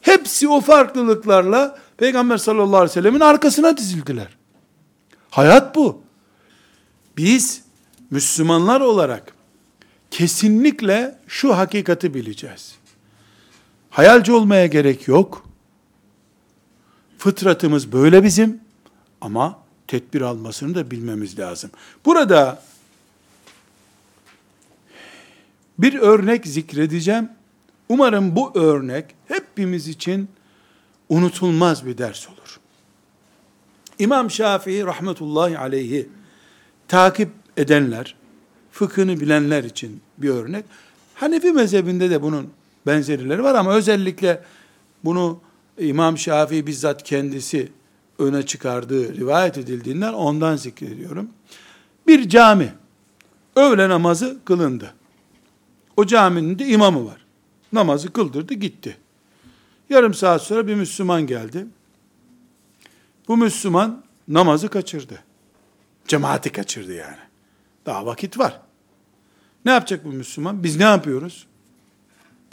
[0.00, 4.28] Hepsi o farklılıklarla Peygamber sallallahu aleyhi ve sellemin arkasına dizildiler.
[5.30, 6.07] Hayat bu.
[7.18, 7.62] Biz
[8.10, 9.34] Müslümanlar olarak
[10.10, 12.74] kesinlikle şu hakikati bileceğiz.
[13.90, 15.48] Hayalci olmaya gerek yok.
[17.18, 18.60] Fıtratımız böyle bizim
[19.20, 21.70] ama tedbir almasını da bilmemiz lazım.
[22.04, 22.62] Burada
[25.78, 27.28] bir örnek zikredeceğim.
[27.88, 30.28] Umarım bu örnek hepimiz için
[31.08, 32.60] unutulmaz bir ders olur.
[33.98, 36.08] İmam Şafii rahmetullahi aleyhi
[36.88, 38.14] takip edenler,
[38.72, 40.64] fıkhını bilenler için bir örnek.
[41.14, 42.50] Hanefi mezhebinde de bunun
[42.86, 44.42] benzerileri var ama özellikle
[45.04, 45.40] bunu
[45.78, 47.72] İmam Şafii bizzat kendisi
[48.18, 51.28] öne çıkardığı rivayet edildiğinden ondan zikrediyorum.
[52.06, 52.72] Bir cami,
[53.56, 54.94] öğle namazı kılındı.
[55.96, 57.24] O caminin de imamı var.
[57.72, 58.96] Namazı kıldırdı gitti.
[59.90, 61.66] Yarım saat sonra bir Müslüman geldi.
[63.28, 65.27] Bu Müslüman namazı kaçırdı.
[66.08, 67.16] Cemaati kaçırdı yani.
[67.86, 68.60] Daha vakit var.
[69.64, 70.62] Ne yapacak bu Müslüman?
[70.62, 71.46] Biz ne yapıyoruz?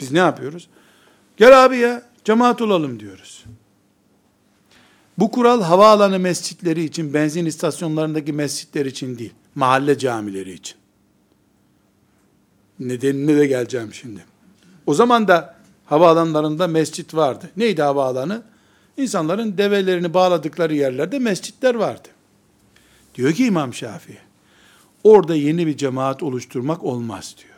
[0.00, 0.68] Biz ne yapıyoruz?
[1.36, 3.44] Gel abi ya, cemaat olalım diyoruz.
[5.18, 10.76] Bu kural havaalanı mescitleri için, benzin istasyonlarındaki mescitler için değil, mahalle camileri için.
[12.80, 14.24] Nedenine de geleceğim şimdi.
[14.86, 17.50] O zaman da havaalanlarında mescit vardı.
[17.56, 18.42] Neydi havaalanı?
[18.96, 22.08] İnsanların develerini bağladıkları yerlerde mescitler vardı.
[23.16, 24.18] Diyor ki İmam Şafii,
[25.04, 27.56] orada yeni bir cemaat oluşturmak olmaz diyor.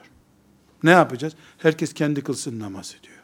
[0.83, 1.35] Ne yapacağız?
[1.59, 3.19] Herkes kendi kılsın namazı diyor.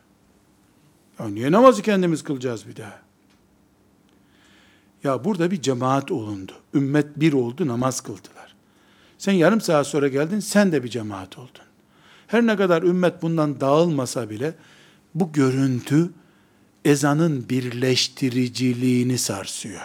[1.19, 3.01] Ya niye namazı kendimiz kılacağız bir daha?
[5.05, 6.53] Ya burada bir cemaat olundu.
[6.75, 8.55] Ümmet bir oldu, namaz kıldılar.
[9.19, 11.65] Sen yarım saat sonra geldin, sen de bir cemaat oldun.
[12.27, 14.55] Her ne kadar ümmet bundan dağılmasa bile,
[15.15, 16.11] bu görüntü
[16.85, 19.83] ezanın birleştiriciliğini sarsıyor.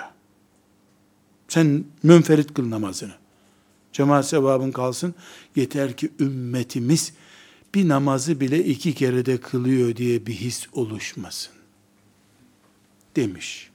[1.50, 3.14] Sen münferit kıl namazını.
[3.94, 5.16] Cemaat sevabın kalsın.
[5.56, 7.14] Yeter ki ümmetimiz
[7.76, 11.54] bir namazı bile iki kere de kılıyor diye bir his oluşmasın.
[13.16, 13.70] Demiş.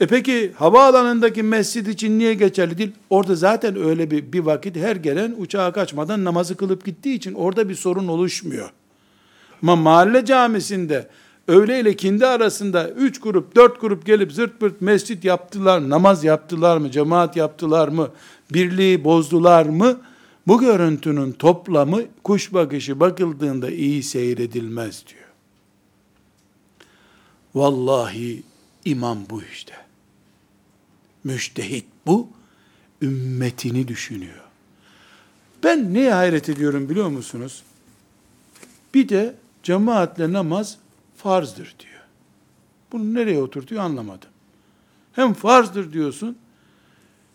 [0.00, 2.92] E peki havaalanındaki mescid için niye geçerli değil?
[3.10, 7.68] Orada zaten öyle bir, bir vakit her gelen uçağa kaçmadan namazı kılıp gittiği için orada
[7.68, 8.70] bir sorun oluşmuyor.
[9.62, 11.08] Ama mahalle camisinde
[11.48, 16.76] öğle ile kindi arasında üç grup, dört grup gelip zırt pırt mescit yaptılar, namaz yaptılar
[16.76, 18.10] mı, cemaat yaptılar mı,
[18.52, 20.00] birliği bozdular mı?
[20.46, 25.26] Bu görüntünün toplamı kuş bakışı bakıldığında iyi seyredilmez diyor.
[27.54, 28.42] Vallahi
[28.84, 29.74] imam bu işte.
[31.24, 32.28] Müştehit bu,
[33.02, 34.40] ümmetini düşünüyor.
[35.64, 37.62] Ben neye hayret ediyorum biliyor musunuz?
[38.94, 40.78] Bir de cemaatle namaz
[41.16, 42.02] farzdır diyor.
[42.92, 44.28] Bunu nereye oturtuyor anlamadım.
[45.12, 46.36] Hem farzdır diyorsun,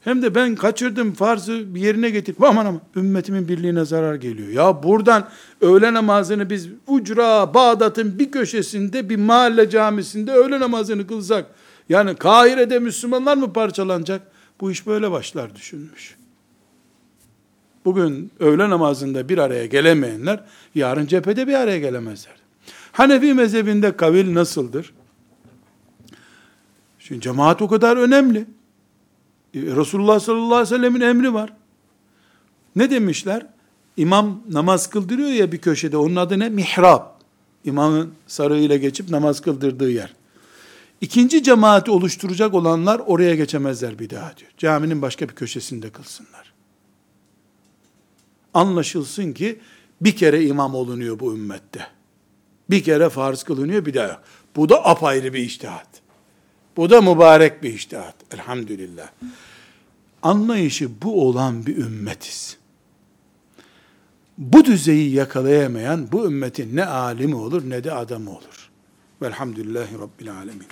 [0.04, 4.50] hem de ben kaçırdım farzı bir yerine getirip aman aman ümmetimin birliğine zarar geliyor.
[4.50, 5.30] Ya buradan
[5.62, 11.46] öğle namazını biz Ucra, Bağdat'ın bir köşesinde bir mahalle camisinde öğle namazını kılsak
[11.90, 14.22] yani Kahire'de Müslümanlar mı parçalanacak?
[14.62, 16.16] Bu iş böyle başlar düşünmüş.
[17.86, 20.44] Bugün öğle namazında bir araya gelemeyenler
[20.76, 22.41] yarın cephede bir araya gelemezler.
[22.92, 24.94] Hanefi mezhebinde kavil nasıldır?
[27.00, 28.40] Şimdi cemaat o kadar önemli.
[29.54, 31.54] E, Resulullah sallallahu aleyhi ve sellemin emri var.
[32.76, 33.48] Ne demişler?
[33.98, 35.98] İmam namaz kıldırıyor ya bir köşede.
[35.98, 36.50] Onun adı ne?
[36.50, 37.04] Mihrab.
[37.64, 40.14] İmamın sarığıyla geçip namaz kıldırdığı yer.
[41.02, 44.52] İkinci cemaati oluşturacak olanlar oraya geçemezler bir daha diyor.
[44.58, 46.54] Caminin başka bir köşesinde kılsınlar.
[48.54, 49.60] Anlaşılsın ki
[50.02, 51.88] bir kere imam olunuyor bu ümmette.
[52.72, 54.22] Bir kere farz kılınıyor bir daha yok.
[54.56, 55.88] Bu da apayrı bir iştihat.
[56.78, 58.16] Bu da mübarek bir iştihat.
[58.34, 59.08] Elhamdülillah.
[60.24, 62.58] Anlayışı bu olan bir ümmetiz.
[64.38, 68.70] Bu düzeyi yakalayamayan bu ümmetin ne alimi olur ne de adamı olur.
[69.22, 70.68] Velhamdülillahi Rabbil Alemin.